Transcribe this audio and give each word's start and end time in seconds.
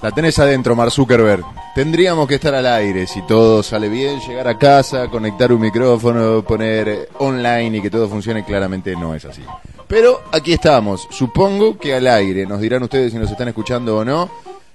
La 0.00 0.12
tenés 0.12 0.38
adentro, 0.38 0.76
Mark 0.76 0.92
Zuckerberg. 0.92 1.44
Tendríamos 1.74 2.28
que 2.28 2.36
estar 2.36 2.54
al 2.54 2.66
aire 2.66 3.06
si 3.06 3.20
todo 3.22 3.62
sale 3.62 3.88
bien, 3.88 4.20
llegar 4.20 4.48
a 4.48 4.56
casa, 4.56 5.08
conectar 5.08 5.52
un 5.52 5.60
micrófono, 5.60 6.42
poner 6.42 7.08
online 7.18 7.78
y 7.78 7.82
que 7.82 7.90
todo 7.90 8.08
funcione. 8.08 8.44
Claramente 8.44 8.94
no 8.96 9.14
es 9.14 9.24
así. 9.24 9.42
Pero 9.86 10.22
aquí 10.32 10.52
estamos. 10.52 11.08
Supongo 11.10 11.76
que 11.76 11.94
al 11.94 12.06
aire. 12.06 12.46
Nos 12.46 12.60
dirán 12.60 12.82
ustedes 12.84 13.12
si 13.12 13.18
nos 13.18 13.30
están 13.30 13.48
escuchando 13.48 13.98
o 13.98 14.04
no. 14.04 14.30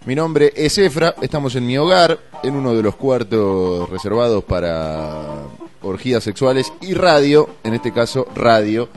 Mi 0.06 0.14
nombre 0.14 0.52
es 0.56 0.78
Efra. 0.78 1.16
Estamos 1.22 1.56
en 1.56 1.66
mi 1.66 1.78
hogar, 1.78 2.20
en 2.44 2.56
uno 2.56 2.76
de 2.76 2.84
los 2.84 2.96
cuartos 2.96 3.90
reservados 3.90 4.44
para 4.44 5.46
orgías 5.82 6.24
sexuales 6.24 6.72
y 6.82 6.94
radio, 6.94 7.50
en 7.64 7.74
este 7.74 7.92
caso 7.92 8.28
radio 8.36 8.90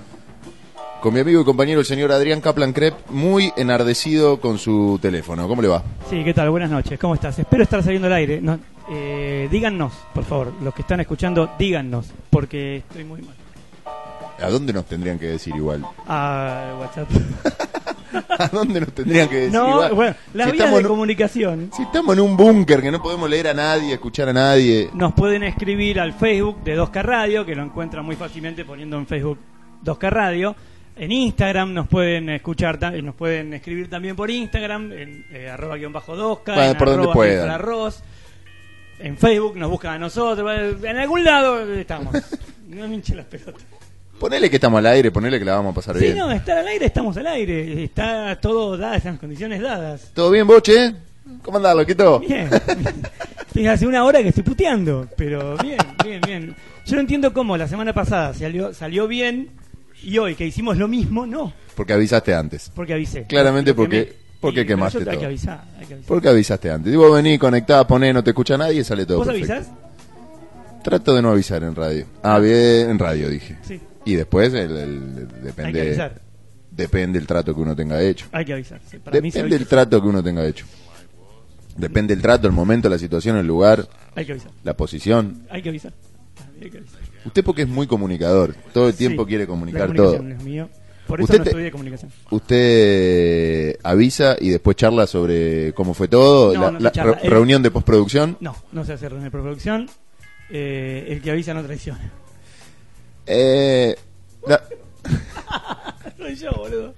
con 1.07 1.15
mi 1.15 1.21
amigo 1.21 1.41
y 1.41 1.45
compañero 1.45 1.79
el 1.79 1.87
señor 1.87 2.11
Adrián 2.11 2.41
Kaplan 2.41 2.73
Krep, 2.73 2.93
muy 3.11 3.53
enardecido 3.57 4.41
con 4.41 4.59
su 4.59 4.99
teléfono. 5.01 5.47
¿Cómo 5.47 5.63
le 5.63 5.69
va? 5.69 5.81
Sí, 6.11 6.25
¿qué 6.25 6.35
tal? 6.35 6.51
Buenas 6.51 6.69
noches, 6.69 6.99
¿cómo 6.99 7.15
estás? 7.15 7.39
Espero 7.39 7.63
estar 7.63 7.81
saliendo 7.81 8.09
al 8.09 8.15
aire. 8.15 8.41
No, 8.41 8.59
eh, 8.91 9.47
díganos, 9.49 9.93
por 10.13 10.25
favor, 10.25 10.53
los 10.61 10.75
que 10.75 10.83
están 10.83 10.99
escuchando, 10.99 11.49
díganos, 11.61 12.09
porque 12.29 12.79
estoy 12.79 13.05
muy 13.05 13.23
mal. 13.23 13.37
¿A 14.43 14.51
dónde 14.51 14.73
nos 14.73 14.85
tendrían 14.87 15.17
que 15.17 15.27
decir 15.27 15.55
igual? 15.55 15.85
A 16.09 16.75
WhatsApp. 16.81 17.09
¿A 18.41 18.49
dónde 18.49 18.81
nos 18.81 18.93
tendrían 18.93 19.29
que 19.29 19.37
decir 19.37 19.53
no, 19.53 19.75
igual? 19.75 19.93
bueno, 19.95 20.17
la 20.35 20.45
Si 20.47 20.51
vía 20.51 20.59
estamos 20.59 20.79
de 20.79 20.83
en- 20.83 20.89
comunicación. 20.89 21.71
Si 21.77 21.83
estamos 21.85 22.17
en 22.17 22.23
un 22.25 22.37
búnker 22.37 22.83
que 22.83 22.91
no 22.91 23.01
podemos 23.01 23.31
leer 23.31 23.47
a 23.47 23.55
nadie, 23.55 23.93
escuchar 23.95 24.29
a 24.31 24.33
nadie. 24.33 24.91
Nos 24.93 25.13
pueden 25.13 25.45
escribir 25.45 26.01
al 26.01 26.15
Facebook 26.15 26.65
de 26.65 26.77
2K 26.77 27.01
Radio, 27.03 27.47
que 27.47 27.55
lo 27.55 27.63
encuentran 27.63 28.05
muy 28.05 28.17
fácilmente 28.17 28.65
poniendo 28.65 28.99
en 28.99 29.07
Facebook 29.07 29.39
2K 29.85 30.11
Radio. 30.11 30.57
En 30.97 31.13
Instagram 31.13 31.75
nos 31.75 31.89
pueden 31.89 32.31
escuchar, 32.31 32.79
ta- 32.79 32.91
nos 32.91 33.15
pueden 33.15 33.53
escribir 33.55 33.91
también 33.91 34.17
por 34.17 34.31
Instagram, 34.31 34.93
en 34.93 35.27
eh, 35.31 35.51
arroba 35.51 35.77
guion 35.77 35.93
bajo 35.93 36.17
2K, 36.17 36.55
Bueno, 36.55 36.63
en 36.71 36.77
por 36.79 36.87
donde 36.89 37.03
arroba 37.03 37.13
puedan. 37.15 37.39
Efra 37.45 37.55
Arroz. 37.55 38.03
En 38.99 39.19
Facebook 39.19 39.57
nos 39.59 39.71
buscan 39.71 39.93
a 39.95 39.99
nosotros, 39.99 40.83
en 40.83 40.97
algún 40.97 41.23
lado 41.25 41.71
estamos. 41.75 42.15
No 42.67 42.89
me 42.89 42.97
hinche 42.97 43.15
las 43.15 43.27
pelotas. 43.27 43.63
Ponele 44.19 44.51
que 44.51 44.57
estamos 44.57 44.79
al 44.81 44.87
aire, 44.87 45.13
ponele 45.13 45.39
que 45.39 45.45
la 45.45 45.55
vamos 45.55 45.71
a 45.71 45.75
pasar 45.77 45.97
Sí, 45.99 46.05
bien. 46.07 46.17
no, 46.19 46.33
estar 46.33 46.59
al 46.59 46.67
aire, 46.67 46.87
estamos 46.87 47.17
al 47.17 47.29
aire. 47.29 47.85
Está 47.85 48.37
todo 48.41 48.77
dadas, 48.77 49.05
las 49.05 49.19
condiciones 49.21 49.63
dadas. 49.63 50.11
¿Todo 50.13 50.33
bien, 50.33 50.47
Boche? 50.49 50.93
¿Cómo 51.43 51.59
andás, 51.59 51.77
loquito? 51.77 52.19
Bien. 52.19 52.51
Sí, 53.55 53.65
hace 53.69 53.87
una 53.87 54.03
hora 54.05 54.21
que 54.21 54.31
estoy 54.31 54.43
puteando, 54.43 55.07
pero 55.17 55.57
bien, 55.59 55.79
bien, 56.05 56.21
bien. 56.27 56.57
Yo 56.85 56.97
no 56.97 57.03
entiendo 57.03 57.33
cómo 57.33 57.57
la 57.57 57.69
semana 57.69 57.93
pasada 57.93 58.35
salió, 58.35 58.75
salió 58.75 59.07
bien 59.07 59.49
y 60.03 60.19
hoy 60.19 60.35
que 60.35 60.47
hicimos 60.47 60.77
lo 60.77 60.89
mismo, 60.89 61.27
no. 61.27 61.53
Porque 61.75 61.93
avisaste 61.93 62.35
antes. 62.35 62.71
Porque 62.75 62.95
avisé. 62.95 63.25
Claramente 63.27 63.75
porque- 63.75 64.17
porque 64.41 64.61
Y- 64.63 64.67
quemaste 64.67 64.99
Hay 64.99 65.05
todo. 65.05 65.19
que 65.19 65.27
avisar, 65.27 65.65
hay 65.79 65.87
que 65.87 65.95
avisar. 65.95 66.09
¿Por 66.09 66.23
qué 66.23 66.29
avisaste 66.29 66.71
antes? 66.71 66.91
Digo, 66.93 67.11
vení, 67.13 67.39
conectá, 67.39 67.87
poné, 67.87 68.13
no 68.13 68.23
te 68.23 68.31
escucha 68.31 68.57
nadie, 68.57 68.85
sale 68.85 69.05
todo 69.07 69.19
¿Vos 69.19 69.27
perfecto. 69.27 69.53
avisás? 69.55 69.73
Trato 70.85 71.15
de 71.15 71.23
no 71.23 71.31
avisar 71.31 71.63
en 71.65 71.75
radio. 71.75 72.07
Ah, 72.23 72.39
bien, 72.39 72.91
en 72.91 72.99
radio 72.99 73.29
dije. 73.29 73.57
Sí, 73.63 73.81
Y 74.05 74.15
después 74.15 74.53
el, 74.55 74.71
el- 74.77 75.19
hay 75.19 75.27
que 75.27 75.43
depende 75.47 75.81
avisar. 75.81 76.21
depende 76.71 77.19
el 77.19 77.27
trato 77.27 77.55
que 77.55 77.61
uno 77.61 77.75
tenga 77.75 78.01
hecho. 78.01 78.27
Hay 78.31 78.45
que 78.45 78.53
avisar. 78.53 78.81
sí. 78.89 78.99
Para 78.99 79.21
mí 79.21 79.31
se 79.33 79.39
Depende 79.39 79.57
avisa. 79.57 79.65
el 79.65 79.69
trato 79.69 80.01
que 80.03 80.09
uno 80.09 80.23
tenga 80.23 80.47
hecho. 80.47 80.65
Depende 81.77 82.15
el 82.15 82.23
trato, 82.23 82.47
el 82.47 82.53
momento, 82.55 82.89
la 82.89 82.99
situación, 82.99 83.37
el 83.37 83.47
lugar, 83.47 83.87
Hay 84.15 84.25
que 84.25 84.33
avisar. 84.33 84.51
la 84.63 84.75
posición. 84.77 85.43
Hay 85.51 85.61
que 85.63 85.69
avisar. 85.71 85.93
Usted 87.25 87.45
porque 87.45 87.63
es 87.63 87.69
muy 87.69 87.87
comunicador, 87.87 88.55
todo 88.73 88.89
el 88.89 88.95
tiempo 88.95 89.23
Sí, 89.25 89.29
quiere 89.29 89.45
la 89.45 89.49
comunicar 89.49 89.93
todo. 89.95 90.17
comunicación 90.17 90.33
es 90.33 90.45
mío. 90.45 90.69
Por 91.07 91.21
eso 91.21 91.25
Usted 91.25 91.39
no 91.39 91.45
te- 91.45 91.51
estudié 91.51 91.71
comunicación. 91.71 92.11
Usted 92.31 93.79
avisa 93.85 94.37
y 94.41 94.51
después 94.51 94.77
charla 94.77 95.07
sobre 95.07 95.73
cómo 95.75 95.95
fue 95.95 96.09
todo, 96.09 96.53
No, 96.55 96.61
la, 96.63 96.71
no 96.73 96.79
la 96.81 96.91
re- 96.91 97.19
El- 97.23 97.31
reunión 97.31 97.63
de 97.63 97.71
postproducción. 97.71 98.37
No, 98.41 98.57
no 98.73 98.85
se 98.85 98.93
hace 98.95 99.09
reunión 99.09 99.25
de 99.25 99.31
producción. 99.31 99.89
Eh, 100.51 101.07
el 101.11 101.21
que 101.23 101.31
avisa 101.31 101.55
no 101.55 101.63
traiciona. 101.65 102.11
Eh, 103.27 103.95
la- 104.47 104.63
Soy 106.17 106.35
yo, 106.37 106.51
boludo. 106.53 106.95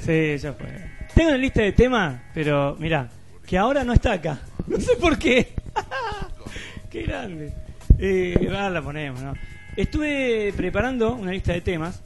Sí, 0.00 0.36
ya 0.38 0.52
fue. 0.52 0.68
Tengo 1.14 1.28
una 1.30 1.38
lista 1.38 1.62
de 1.62 1.72
temas, 1.72 2.20
pero 2.34 2.76
mirá, 2.78 3.08
que 3.46 3.56
ahora 3.58 3.84
no 3.84 3.92
está 3.92 4.12
acá. 4.12 4.40
No 4.66 4.80
sé 4.80 4.96
por 4.96 5.18
qué. 5.18 5.54
qué 6.90 7.02
grande. 7.02 7.52
Eh, 7.98 8.48
la 8.50 8.82
ponemos, 8.82 9.22
¿no? 9.22 9.34
Estuve 9.76 10.52
preparando 10.56 11.14
una 11.14 11.32
lista 11.32 11.52
de 11.52 11.60
temas. 11.60 12.02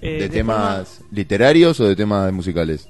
eh, 0.00 0.18
¿De 0.20 0.28
temas 0.28 1.00
literarios 1.10 1.78
o 1.80 1.86
de 1.86 1.96
temas 1.96 2.32
musicales? 2.32 2.88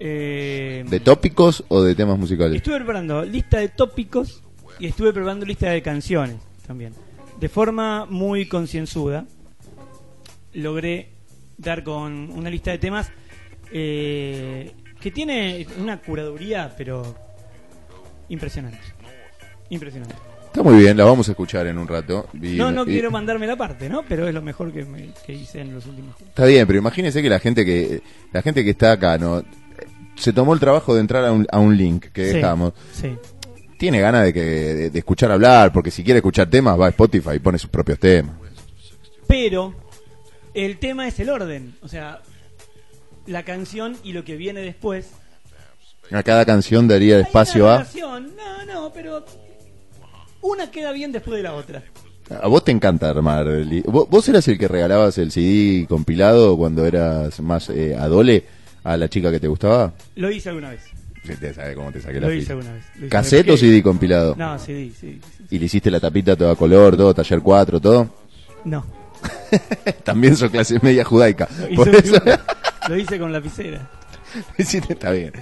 eh, 0.00 0.84
¿De 0.88 1.00
tópicos 1.00 1.64
o 1.68 1.82
de 1.82 1.94
temas 1.94 2.18
musicales? 2.18 2.56
Estuve 2.56 2.76
preparando 2.76 3.24
lista 3.24 3.58
de 3.58 3.68
tópicos 3.68 4.42
y 4.78 4.86
estuve 4.86 5.12
preparando 5.12 5.46
lista 5.46 5.70
de 5.70 5.82
canciones 5.82 6.36
también. 6.66 6.92
De 7.40 7.48
forma 7.48 8.06
muy 8.06 8.46
concienzuda, 8.46 9.26
logré 10.52 11.10
dar 11.56 11.82
con 11.82 12.30
una 12.30 12.50
lista 12.50 12.70
de 12.70 12.78
temas 12.78 13.10
eh, 13.72 14.72
que 15.00 15.10
tiene 15.10 15.66
una 15.78 16.00
curaduría, 16.00 16.74
pero 16.76 17.14
impresionante. 18.28 18.78
Impresionante. 19.70 20.33
Está 20.54 20.62
muy 20.62 20.78
bien, 20.78 20.96
la 20.96 21.04
vamos 21.04 21.26
a 21.28 21.32
escuchar 21.32 21.66
en 21.66 21.78
un 21.78 21.88
rato. 21.88 22.28
Y- 22.40 22.50
No, 22.54 22.70
no 22.70 22.82
y- 22.84 22.86
quiero 22.86 23.10
mandarme 23.10 23.44
la 23.44 23.56
parte, 23.56 23.88
¿no? 23.88 24.04
Pero 24.08 24.28
es 24.28 24.32
lo 24.32 24.40
mejor 24.40 24.72
que, 24.72 24.84
me- 24.84 25.08
que 25.26 25.32
hice 25.32 25.60
en 25.60 25.74
los 25.74 25.84
últimos 25.86 26.14
tiempos. 26.14 26.28
Está 26.28 26.44
bien, 26.46 26.64
pero 26.64 26.78
imagínese 26.78 27.20
que 27.22 27.28
la 27.28 27.40
gente 27.40 27.64
que 27.64 28.02
la 28.32 28.40
gente 28.40 28.62
que 28.62 28.70
está 28.70 28.92
acá 28.92 29.18
no 29.18 29.42
se 30.14 30.32
tomó 30.32 30.54
el 30.54 30.60
trabajo 30.60 30.94
de 30.94 31.00
entrar 31.00 31.24
a 31.24 31.32
un, 31.32 31.44
a 31.50 31.58
un 31.58 31.76
link 31.76 32.04
que 32.12 32.28
Sí, 32.28 32.34
dejamos. 32.36 32.72
Sí. 32.92 33.16
Tiene 33.78 34.00
ganas 34.00 34.22
de 34.26 34.32
que 34.32 34.40
de, 34.40 34.90
de 34.90 34.98
escuchar 35.00 35.32
hablar, 35.32 35.72
porque 35.72 35.90
si 35.90 36.04
quiere 36.04 36.18
escuchar 36.18 36.48
temas 36.48 36.78
va 36.78 36.86
a 36.86 36.90
Spotify 36.90 37.30
y 37.34 37.38
pone 37.40 37.58
sus 37.58 37.68
propios 37.70 37.98
temas. 37.98 38.36
Pero 39.26 39.74
el 40.54 40.78
tema 40.78 41.08
es 41.08 41.18
el 41.18 41.30
orden. 41.30 41.74
O 41.82 41.88
sea, 41.88 42.20
la 43.26 43.42
canción 43.42 43.96
y 44.04 44.12
lo 44.12 44.22
que 44.24 44.36
viene 44.36 44.60
después 44.60 45.08
A 46.12 46.22
cada 46.22 46.44
canción 46.44 46.86
daría 46.86 47.18
espacio 47.18 47.68
a 47.68 47.78
relación, 47.78 48.30
No, 48.36 48.64
no, 48.72 48.92
pero 48.92 49.24
una 50.44 50.70
queda 50.70 50.92
bien 50.92 51.10
después 51.10 51.36
de 51.36 51.42
la 51.42 51.54
otra. 51.54 51.82
A 52.40 52.48
vos 52.48 52.64
te 52.64 52.70
encanta 52.70 53.10
armar. 53.10 53.46
¿Vos, 53.86 54.28
eras 54.28 54.46
el 54.48 54.58
que 54.58 54.68
regalabas 54.68 55.18
el 55.18 55.30
CD 55.30 55.86
compilado 55.88 56.56
cuando 56.56 56.86
eras 56.86 57.40
más 57.40 57.68
eh, 57.70 57.94
adole 57.98 58.44
a 58.82 58.96
la 58.96 59.08
chica 59.08 59.30
que 59.30 59.40
te 59.40 59.48
gustaba? 59.48 59.92
Lo 60.16 60.30
hice 60.30 60.48
alguna 60.50 60.70
vez. 60.70 60.82
Sí, 61.24 61.34
te 61.36 61.54
sabe 61.54 61.74
cómo 61.74 61.90
te 61.90 62.00
saqué 62.00 62.20
la 62.20 62.26
Lo 62.28 62.32
hice 62.32 62.40
ficha. 62.42 62.52
alguna 62.52 62.72
vez. 62.74 62.84
Lo 62.96 63.00
hice 63.00 63.08
¿Cassette 63.08 63.50
o 63.50 63.56
CD 63.56 63.82
compilado? 63.82 64.34
No, 64.36 64.58
CD, 64.58 64.90
sí. 64.90 64.94
sí, 65.00 65.20
sí. 65.38 65.44
¿Y 65.50 65.58
le 65.58 65.66
hiciste 65.66 65.90
la 65.90 66.00
tapita 66.00 66.36
toda 66.36 66.54
color, 66.54 66.96
todo, 66.96 67.14
taller 67.14 67.40
4, 67.40 67.80
todo? 67.80 68.08
No. 68.64 68.84
También 70.04 70.36
sos 70.36 70.50
clase 70.50 70.78
media 70.82 71.04
judaica. 71.04 71.48
Lo 71.70 71.76
Por 71.76 71.88
hice, 71.88 72.00
eso 72.00 72.22
lo 72.88 72.96
hice 72.98 73.18
con 73.18 73.32
lapicera. 73.32 73.90
está 74.58 75.10
bien. 75.10 75.32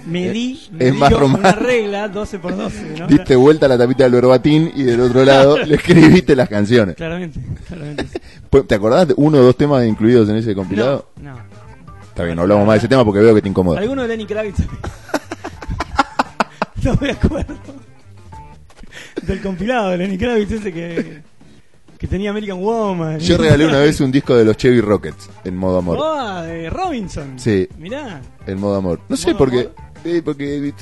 Es 0.79 0.93
más 0.93 1.09
yo 1.09 1.25
una 1.25 1.51
regla 1.53 2.07
12 2.07 2.39
por 2.39 2.55
12, 2.55 2.99
¿no? 2.99 3.07
Diste 3.07 3.35
vuelta 3.35 3.65
a 3.65 3.69
la 3.69 3.77
tapita 3.77 4.03
del 4.03 4.13
verbatín 4.13 4.71
y 4.75 4.83
del 4.83 5.01
otro 5.01 5.23
lado 5.25 5.57
le 5.65 5.75
escribiste 5.75 6.35
las 6.35 6.49
canciones. 6.49 6.95
Claramente, 6.95 7.39
claramente. 7.67 8.05
Pues, 8.49 8.67
¿Te 8.67 8.75
acordás 8.75 9.07
de 9.07 9.13
uno 9.17 9.39
o 9.39 9.41
dos 9.41 9.57
temas 9.57 9.85
incluidos 9.85 10.29
en 10.29 10.37
ese 10.37 10.53
compilado? 10.55 11.09
No, 11.21 11.33
no. 11.33 11.39
Está 12.09 12.23
bien, 12.23 12.35
no 12.35 12.43
hablamos 12.43 12.67
más 12.67 12.75
de 12.75 12.77
ese 12.79 12.87
tema 12.87 13.03
porque 13.03 13.21
veo 13.21 13.33
que 13.33 13.41
te 13.41 13.49
incomoda. 13.49 13.79
¿Alguno 13.79 14.03
de 14.03 14.09
Lenny 14.09 14.25
Kravitz? 14.25 14.59
no 16.83 16.95
me 17.01 17.11
acuerdo. 17.11 17.55
Del 19.23 19.41
compilado 19.41 19.89
de 19.89 19.97
Lenny 19.97 20.17
Kravitz 20.17 20.51
ese 20.51 20.71
que, 20.71 21.21
que 22.03 22.07
tenía 22.09 22.31
American 22.31 22.59
Woman. 22.59 23.17
Yo 23.19 23.37
regalé 23.37 23.65
una 23.65 23.79
vez 23.79 24.01
un 24.01 24.11
disco 24.11 24.35
de 24.35 24.43
los 24.43 24.57
Chevy 24.57 24.81
Rockets 24.81 25.29
en 25.45 25.55
modo 25.55 25.77
amor. 25.77 25.99
Ah, 26.03 26.41
de 26.41 26.69
Robinson. 26.69 27.39
Sí. 27.39 27.65
Mirá. 27.77 28.21
En 28.45 28.59
modo 28.59 28.75
amor. 28.75 28.99
No 29.07 29.15
sé 29.15 29.27
¿Modo 29.27 29.37
por 29.37 29.51
qué. 29.51 29.69
Sí, 30.03 30.21
porque 30.21 30.73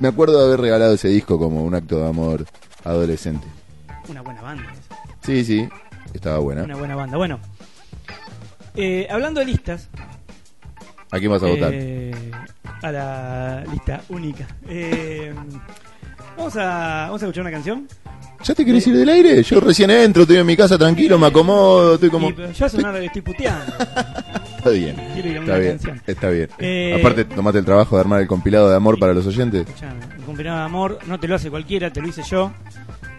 me 0.00 0.08
acuerdo 0.08 0.36
de 0.40 0.46
haber 0.46 0.60
regalado 0.60 0.94
ese 0.94 1.06
disco 1.06 1.38
como 1.38 1.62
un 1.62 1.76
acto 1.76 2.00
de 2.00 2.08
amor 2.08 2.44
adolescente. 2.82 3.46
Una 4.08 4.22
buena 4.22 4.42
banda. 4.42 4.64
esa. 4.64 4.96
Sí, 5.24 5.44
sí. 5.44 5.68
Estaba 6.12 6.38
buena. 6.38 6.64
Una 6.64 6.74
buena 6.74 6.96
banda. 6.96 7.16
Bueno, 7.18 7.38
eh, 8.74 9.06
hablando 9.08 9.38
de 9.38 9.46
listas, 9.46 9.88
¿A 11.12 11.20
quién 11.20 11.30
vas 11.30 11.42
a 11.44 11.46
votar? 11.46 11.70
eh, 11.72 12.32
a 12.82 12.90
la 12.90 13.64
lista 13.70 14.02
única. 14.08 14.48
Eh, 14.66 15.32
vamos, 16.36 16.56
a, 16.56 17.04
vamos 17.06 17.22
a 17.22 17.26
escuchar 17.26 17.42
una 17.42 17.50
canción. 17.50 17.88
¿Ya 18.42 18.54
te 18.54 18.64
querés 18.64 18.86
ir 18.86 18.96
del 18.96 19.08
aire? 19.08 19.42
Yo 19.42 19.58
recién 19.60 19.90
entro, 19.90 20.22
estoy 20.22 20.36
en 20.36 20.46
mi 20.46 20.54
casa 20.56 20.76
tranquilo, 20.76 21.18
me 21.18 21.28
acomodo, 21.28 21.94
estoy 21.94 22.10
como... 22.10 22.28
Y, 22.28 22.32
pero 22.34 22.52
yo 22.52 22.66
hace 22.66 22.76
que 22.76 23.06
estoy 23.06 23.22
puteando. 23.22 23.72
Está 24.58 24.70
bien. 24.70 24.96
Quiero 25.14 25.28
ir 25.28 25.36
a 25.36 25.40
Está 25.40 25.52
una 25.52 25.58
bien, 25.60 25.72
canción. 25.72 26.02
está 26.06 26.28
bien. 26.30 26.48
Eh, 26.58 26.96
Aparte, 26.98 27.24
tomate 27.26 27.58
el 27.58 27.64
trabajo 27.66 27.96
de 27.96 28.00
armar 28.00 28.20
el 28.22 28.26
compilado 28.26 28.70
de 28.70 28.76
amor 28.76 28.98
para 28.98 29.12
los 29.12 29.26
oyentes. 29.26 29.66
Escuchame, 29.66 30.00
un 30.18 30.24
combinado 30.24 30.58
de 30.58 30.64
amor 30.64 30.98
no 31.06 31.20
te 31.20 31.28
lo 31.28 31.34
hace 31.34 31.50
cualquiera, 31.50 31.90
te 31.92 32.00
lo 32.00 32.08
hice 32.08 32.22
yo. 32.22 32.50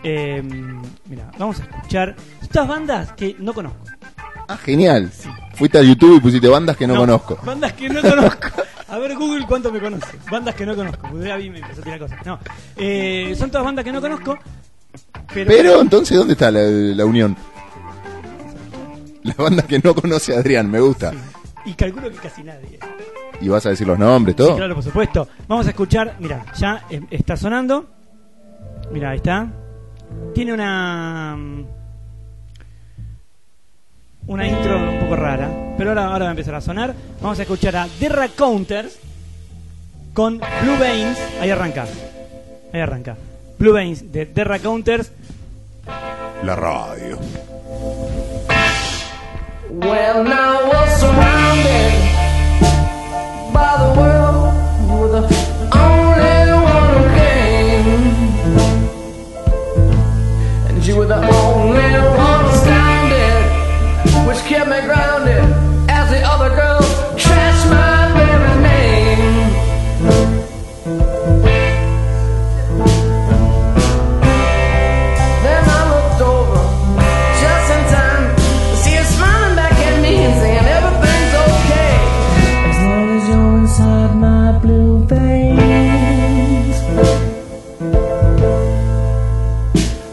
Eh, 0.04 0.42
mira, 1.08 1.32
vamos 1.38 1.60
a 1.60 1.64
escuchar 1.64 2.16
estas 2.42 2.68
bandas 2.68 3.12
que 3.14 3.36
no 3.40 3.54
conozco. 3.54 3.78
Ah, 4.48 4.58
genial. 4.58 5.12
Fuiste 5.56 5.78
a 5.78 5.82
YouTube 5.84 6.18
y 6.18 6.20
pusiste 6.20 6.48
bandas 6.48 6.78
que 6.78 6.86
no, 6.88 6.96
conozco. 6.96 7.40
Bandas 7.44 7.74
que 7.74 7.90
no 7.90 8.02
conozco. 8.02 8.48
A 8.88 8.98
ver, 9.00 9.16
Google, 9.16 9.46
¿cuánto 9.48 9.72
me 9.72 9.80
conoce? 9.80 10.18
Bandas 10.30 10.54
que 10.56 10.66
no 10.66 10.76
conozco. 10.76 11.08
Porque 11.10 11.28
ya 11.28 11.36
vi 11.38 11.50
me 11.50 11.60
empezó 11.60 11.82
a 11.82 11.84
tirar 11.84 12.00
cosas. 12.00 12.26
No. 12.26 12.40
Eh, 12.78 13.34
son 13.38 13.50
todas 13.50 13.66
bandas 13.66 13.84
que 13.84 13.92
no 13.92 14.00
conozco. 14.02 14.38
Pero, 15.34 15.48
Pero 15.50 15.82
entonces, 15.82 16.16
¿dónde 16.18 16.34
está 16.34 16.52
la, 16.52 16.62
la 16.62 17.06
unión? 17.06 17.36
La 19.24 19.34
banda 19.38 19.64
que 19.64 19.80
no 19.80 19.96
conoce 19.96 20.36
a 20.36 20.40
Adrián, 20.40 20.70
me 20.70 20.80
gusta. 20.80 21.12
Y 21.66 21.74
calculo 21.74 22.12
que 22.12 22.18
casi 22.18 22.44
nadie. 22.44 22.78
Y 23.42 23.50
vas 23.50 23.66
a 23.66 23.70
decir 23.70 23.88
los 23.88 23.98
nombres, 23.98 24.36
Sí, 24.36 24.38
todo. 24.38 24.56
claro, 24.56 24.76
por 24.76 24.84
supuesto. 24.84 25.28
Vamos 25.48 25.66
a 25.66 25.70
escuchar. 25.70 26.16
Mira, 26.20 26.46
ya 26.58 26.86
eh, 26.92 27.02
está 27.10 27.36
sonando. 27.36 27.88
Mira, 28.92 29.10
ahí 29.10 29.18
está. 29.18 29.48
Tiene 30.36 30.54
una. 30.54 31.36
Una 34.28 34.48
intro 34.48 34.78
un 34.78 35.00
poco 35.00 35.16
rara. 35.16 35.50
Pero 35.78 35.92
ahora, 35.92 36.06
ahora 36.08 36.26
va 36.26 36.30
a 36.30 36.32
empezar 36.32 36.56
a 36.56 36.62
sonar. 36.62 36.94
Vamos 37.22 37.38
a 37.40 37.44
escuchar 37.44 37.76
a 37.76 37.88
The 38.00 38.30
Counters 38.36 38.98
con 40.14 40.40
Blue 40.40 40.78
Veins. 40.80 41.18
Ahí 41.42 41.50
arranca. 41.52 41.86
Ahí 42.74 42.82
arranca. 42.82 43.18
Blue 43.60 43.74
Veins 43.74 44.12
de 44.12 44.26
The 44.26 44.60
Counters. 44.60 45.12
La 46.44 46.56
radio. 46.56 47.20
When 49.70 50.28
I 50.28 50.70
was 50.72 51.00
surrounded 51.00 51.95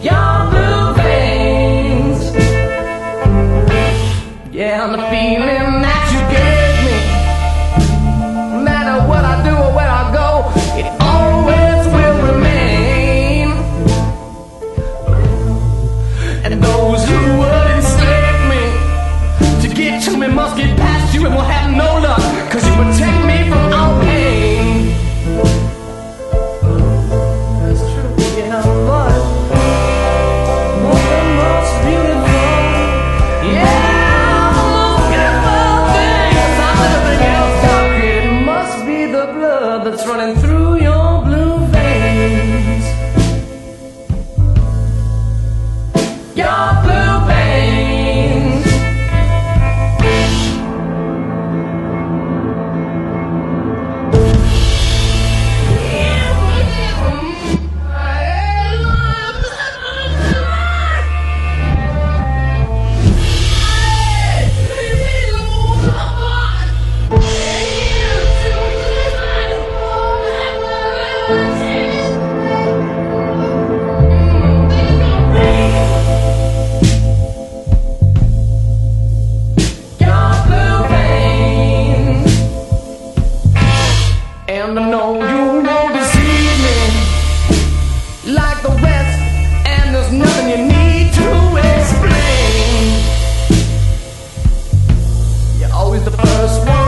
Yo! 0.02 0.31
The 96.04 96.10
first 96.10 96.66
one 96.66 96.81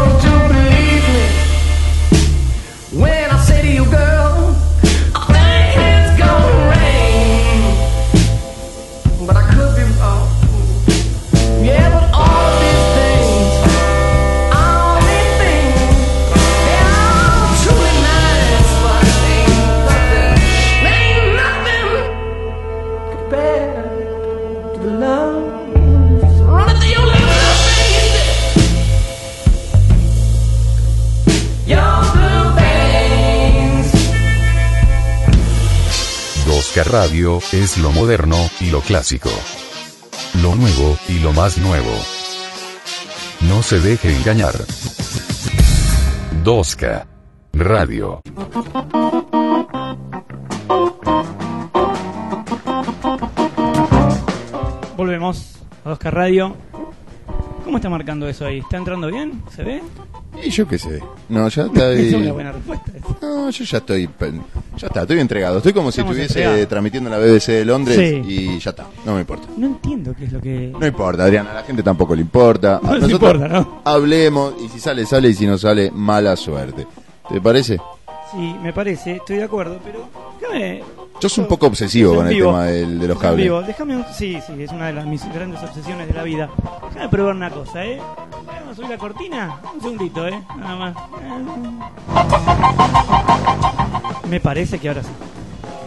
2K 37.40 37.54
Radio 37.54 37.62
es 37.64 37.78
lo 37.78 37.90
moderno 37.92 38.36
y 38.60 38.70
lo 38.70 38.80
clásico. 38.80 39.30
Lo 40.42 40.54
nuevo 40.54 40.96
y 41.08 41.18
lo 41.20 41.32
más 41.32 41.58
nuevo. 41.58 41.90
No 43.48 43.62
se 43.62 43.80
deje 43.80 44.14
engañar. 44.16 44.54
2K 46.44 47.06
Radio. 47.54 48.22
Volvemos 54.96 55.56
a 55.84 55.90
2K 55.94 56.10
Radio. 56.10 56.56
¿Cómo 57.64 57.78
está 57.78 57.88
marcando 57.90 58.28
eso 58.28 58.46
ahí? 58.46 58.58
¿Está 58.58 58.76
entrando 58.76 59.08
bien? 59.08 59.42
¿Se 59.54 59.62
ve? 59.64 59.82
Y 60.42 60.50
yo 60.50 60.66
qué 60.68 60.78
sé. 60.78 61.00
No, 61.28 61.48
ya 61.48 61.64
está 61.64 61.92
Es 61.92 62.12
una 62.14 62.26
ahí. 62.26 62.30
buena 62.30 62.52
respuesta. 62.52 62.92
esa. 62.96 63.08
No, 63.26 63.50
yo 63.50 63.64
ya 63.64 63.78
estoy. 63.78 64.06
pen- 64.06 64.42
Ya 64.84 64.88
está, 64.88 65.00
estoy 65.02 65.18
entregado. 65.20 65.56
Estoy 65.56 65.72
como 65.72 65.90
si 65.90 66.02
estuviese 66.02 66.40
entregados. 66.40 66.68
transmitiendo 66.68 67.08
en 67.08 67.18
la 67.18 67.26
BBC 67.26 67.52
de 67.52 67.64
Londres 67.64 67.96
Sí. 67.96 68.22
y 68.30 68.58
ya 68.58 68.68
está. 68.70 68.84
No 69.06 69.14
me 69.14 69.20
importa. 69.20 69.48
No 69.56 69.66
entiendo 69.66 70.14
qué 70.14 70.26
es 70.26 70.32
lo 70.32 70.42
que. 70.42 70.74
No 70.78 70.86
importa, 70.86 71.24
Adrián, 71.24 71.46
a 71.46 71.54
la 71.54 71.62
gente 71.62 71.82
tampoco 71.82 72.14
le 72.14 72.20
importa. 72.20 72.80
No 72.82 72.90
A 72.90 72.94
les 72.96 73.02
nosotros 73.04 73.34
importa, 73.34 73.54
¿no? 73.60 73.80
Hablemos 73.84 74.54
y 74.62 74.68
si 74.68 74.78
sale, 74.78 75.06
sale 75.06 75.30
y 75.30 75.34
si 75.34 75.46
no 75.46 75.56
sale, 75.56 75.90
mala 75.90 76.36
suerte. 76.36 76.86
¿Te 77.30 77.40
parece? 77.40 77.78
Sí, 78.30 78.54
me 78.62 78.74
parece, 78.74 79.12
estoy 79.16 79.38
de 79.38 79.44
acuerdo, 79.44 79.78
pero. 79.82 80.00
Déjame. 80.38 80.82
Yo 81.18 81.28
soy 81.30 81.42
un 81.44 81.48
poco 81.48 81.66
obsesivo 81.68 82.10
Es 82.12 82.18
en 82.18 82.18
con 82.18 82.26
el 82.28 82.34
vivo. 82.34 82.50
tema 82.50 82.64
del- 82.66 82.98
de 83.00 83.08
los 83.08 83.16
en 83.16 83.22
cables. 83.22 83.44
vivo. 83.44 83.62
Déjame. 83.62 83.96
un- 83.96 84.04
Sí, 84.12 84.38
sí, 84.46 84.52
es 84.62 84.70
una 84.70 84.88
de 84.88 84.92
las, 84.92 85.06
mis 85.06 85.24
grandes 85.32 85.62
obsesiones 85.62 86.08
de 86.08 86.12
la 86.14 86.24
vida. 86.24 86.50
Déjame 86.92 87.08
probar 87.08 87.34
una 87.36 87.48
cosa, 87.48 87.86
¿eh? 87.86 87.98
Vamos 88.46 88.72
a 88.72 88.74
subir 88.74 88.90
la 88.90 88.98
cortina. 88.98 89.56
Un 89.74 89.80
segundito, 89.80 90.28
¿eh? 90.28 90.38
Nada 90.58 90.76
más. 90.76 90.94
Eh. 91.22 91.44
Me 94.34 94.40
parece 94.40 94.78
que 94.80 94.88
ahora 94.88 95.00
sí. 95.02 95.08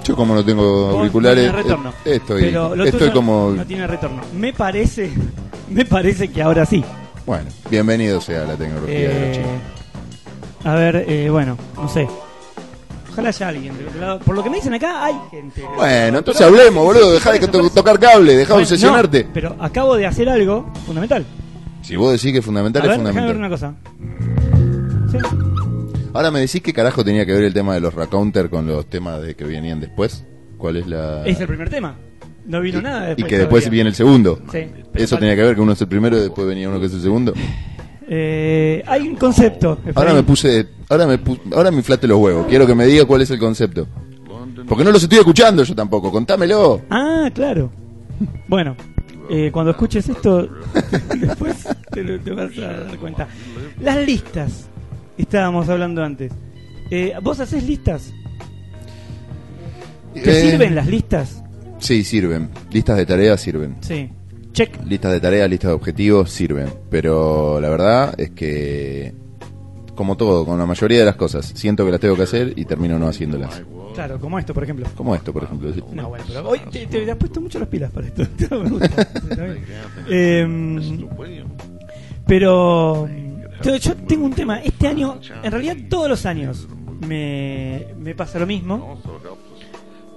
Yo 0.05 0.15
como 0.15 0.33
no 0.33 0.45
tengo 0.45 0.87
Vos 0.87 0.95
auriculares, 0.99 1.47
no 1.47 1.51
tiene 1.51 1.63
retorno. 1.63 1.89
eh, 2.05 2.15
estoy, 2.15 2.41
Pero 2.43 2.75
lo 2.77 2.83
estoy 2.85 2.99
tuyo 3.01 3.13
como... 3.13 3.51
No 3.51 3.65
tiene 3.65 3.85
retorno. 3.87 4.21
Me 4.33 4.53
parece. 4.53 5.11
Me 5.69 5.83
parece 5.83 6.29
que 6.29 6.41
ahora 6.41 6.65
sí. 6.65 6.81
Bueno, 7.25 7.49
bienvenido 7.69 8.21
sea 8.21 8.45
la 8.45 8.55
tecnología 8.55 8.97
de 8.99 9.03
los 9.07 9.15
Eh, 9.15 9.31
chicos. 9.35 10.65
a 10.65 10.75
ver, 10.75 10.95
eh, 11.09 11.29
bueno, 11.29 11.57
no 11.75 11.89
sé. 11.89 12.07
Ojalá 13.11 13.27
haya 13.29 13.47
alguien 13.49 13.77
del 13.77 13.87
otro 13.89 13.99
lado. 13.99 14.19
Por 14.19 14.33
lo 14.35 14.43
que 14.43 14.49
me 14.49 14.55
dicen 14.57 14.73
acá, 14.75 15.03
hay 15.03 15.15
gente. 15.29 15.61
Bueno, 15.75 16.19
entonces 16.19 16.41
hablemos, 16.41 16.85
boludo. 16.85 17.11
Dejá 17.11 17.33
de 17.33 17.39
to- 17.45 17.69
tocar 17.71 17.99
cable, 17.99 18.31
dejá 18.33 18.53
de 18.53 18.53
Bueno, 18.53 18.63
obsesionarte. 18.63 19.23
no, 19.25 19.29
pero 19.33 19.55
acabo 19.59 19.97
de 19.97 20.05
hacer 20.05 20.29
algo 20.29 20.71
fundamental. 20.85 21.25
Si 21.81 21.97
vos 21.97 22.13
decís 22.13 22.31
que 22.31 22.39
es 22.39 22.45
fundamental, 22.45 22.81
a 22.83 22.85
es 22.85 22.89
ver, 22.91 23.07
déjame 23.07 23.27
ver 23.27 23.35
fundamental. 23.35 23.37
una 23.37 23.49
cosa. 23.49 23.73
¿Sí? 25.11 25.46
Ahora 26.17 26.31
me 26.31 26.39
decís 26.39 26.61
qué 26.63 26.73
carajo 26.73 27.03
tenía 27.05 27.25
que 27.27 27.31
ver 27.33 27.43
el 27.43 27.53
tema 27.53 27.75
de 27.75 27.79
los 27.79 27.93
Racounter 27.93 28.49
con 28.49 28.65
los 28.65 28.87
temas 28.89 29.21
de 29.21 29.35
que 29.35 29.43
venían 29.43 29.79
después. 29.79 30.25
¿Cuál 30.57 30.77
es 30.77 30.87
la...? 30.87 31.23
Es 31.27 31.39
el 31.39 31.45
primer 31.47 31.69
tema. 31.69 31.95
No 32.47 32.59
vino 32.59 32.81
nada 32.81 33.03
y 33.03 33.07
después. 33.09 33.27
que 33.29 33.37
después 33.37 33.69
viene 33.69 33.89
el 33.89 33.95
segundo. 33.95 34.41
Sí, 34.51 34.65
Eso 34.95 35.17
tenía 35.19 35.35
que 35.35 35.43
ver 35.43 35.53
que 35.53 35.61
uno 35.61 35.73
es 35.73 35.81
el 35.81 35.87
primero 35.87 36.17
y 36.17 36.21
después 36.21 36.47
venía 36.47 36.69
uno 36.69 36.79
que 36.79 36.87
es 36.87 36.93
el 36.93 37.01
segundo. 37.01 37.33
Eh, 38.09 38.83
hay 38.87 39.07
un 39.07 39.15
concepto. 39.15 39.79
Ahora 39.93 40.13
me 40.13 40.23
puse, 40.23 40.67
ahora 40.89 41.05
me 41.05 41.19
pu- 41.23 41.39
ahora 41.53 41.69
me 41.71 41.77
inflaste 41.77 42.07
los 42.07 42.17
huevos. 42.17 42.47
Quiero 42.47 42.65
que 42.65 42.73
me 42.73 42.85
diga 42.87 43.05
cuál 43.05 43.21
es 43.21 43.29
el 43.31 43.37
concepto. 43.37 43.87
Porque 44.67 44.83
no 44.83 44.91
los 44.91 45.03
estoy 45.03 45.19
escuchando 45.19 45.63
yo 45.63 45.75
tampoco. 45.75 46.11
Contámelo. 46.11 46.81
Ah, 46.89 47.29
claro. 47.33 47.69
Bueno, 48.47 48.75
eh, 49.29 49.49
cuando 49.51 49.71
escuches 49.71 50.07
esto, 50.09 50.47
después 51.19 51.67
te, 51.91 52.03
lo- 52.03 52.19
te 52.19 52.31
vas 52.31 52.57
a 52.57 52.61
dar 52.85 52.97
cuenta. 52.97 53.27
Las 53.81 53.97
listas. 54.05 54.69
Estábamos 55.17 55.67
hablando 55.69 56.03
antes. 56.03 56.31
Eh, 56.91 57.13
¿Vos 57.21 57.39
haces 57.39 57.63
listas? 57.63 58.13
¿Te 60.13 60.29
Eh, 60.29 60.49
sirven 60.51 60.75
las 60.75 60.87
listas? 60.87 61.43
Sí, 61.79 62.03
sirven. 62.03 62.49
Listas 62.71 62.97
de 62.97 63.05
tareas 63.05 63.39
sirven. 63.41 63.75
Sí. 63.81 64.09
Check. 64.53 64.83
Listas 64.85 65.11
de 65.13 65.19
tareas, 65.19 65.49
listas 65.49 65.69
de 65.69 65.75
objetivos 65.75 66.31
sirven. 66.31 66.67
Pero 66.89 67.59
la 67.61 67.69
verdad 67.69 68.15
es 68.19 68.31
que, 68.31 69.13
como 69.95 70.17
todo, 70.17 70.45
con 70.45 70.57
la 70.57 70.65
mayoría 70.65 70.99
de 70.99 71.05
las 71.05 71.15
cosas, 71.15 71.45
siento 71.55 71.85
que 71.85 71.91
las 71.91 71.99
tengo 71.99 72.15
que 72.15 72.23
hacer 72.23 72.53
y 72.55 72.65
termino 72.65 72.97
no 72.97 73.07
haciéndolas. 73.07 73.61
Claro, 73.93 74.19
como 74.19 74.37
esto, 74.39 74.53
por 74.53 74.63
ejemplo. 74.63 74.87
Como 74.95 75.13
esto, 75.15 75.33
por 75.33 75.43
ejemplo. 75.43 75.73
sí. 75.73 75.83
No, 75.93 76.09
bueno, 76.09 76.23
pero 76.27 76.49
hoy 76.49 76.59
te, 76.71 76.85
te 76.87 77.11
has 77.11 77.17
puesto 77.17 77.41
mucho 77.41 77.59
las 77.59 77.67
pilas 77.67 77.91
para 77.91 78.07
esto. 78.07 78.23
Me 78.63 78.69
gusta. 78.69 79.07
Em, 80.09 81.07
pero 82.25 83.07
yo, 83.63 83.75
yo 83.75 83.95
tengo 83.95 84.25
un 84.25 84.33
tema. 84.33 84.59
Este 84.61 84.87
año, 84.87 85.19
en 85.43 85.51
realidad 85.51 85.75
todos 85.89 86.09
los 86.09 86.25
años, 86.25 86.67
me, 87.07 87.87
me 87.99 88.15
pasa 88.15 88.39
lo 88.39 88.47
mismo 88.47 89.01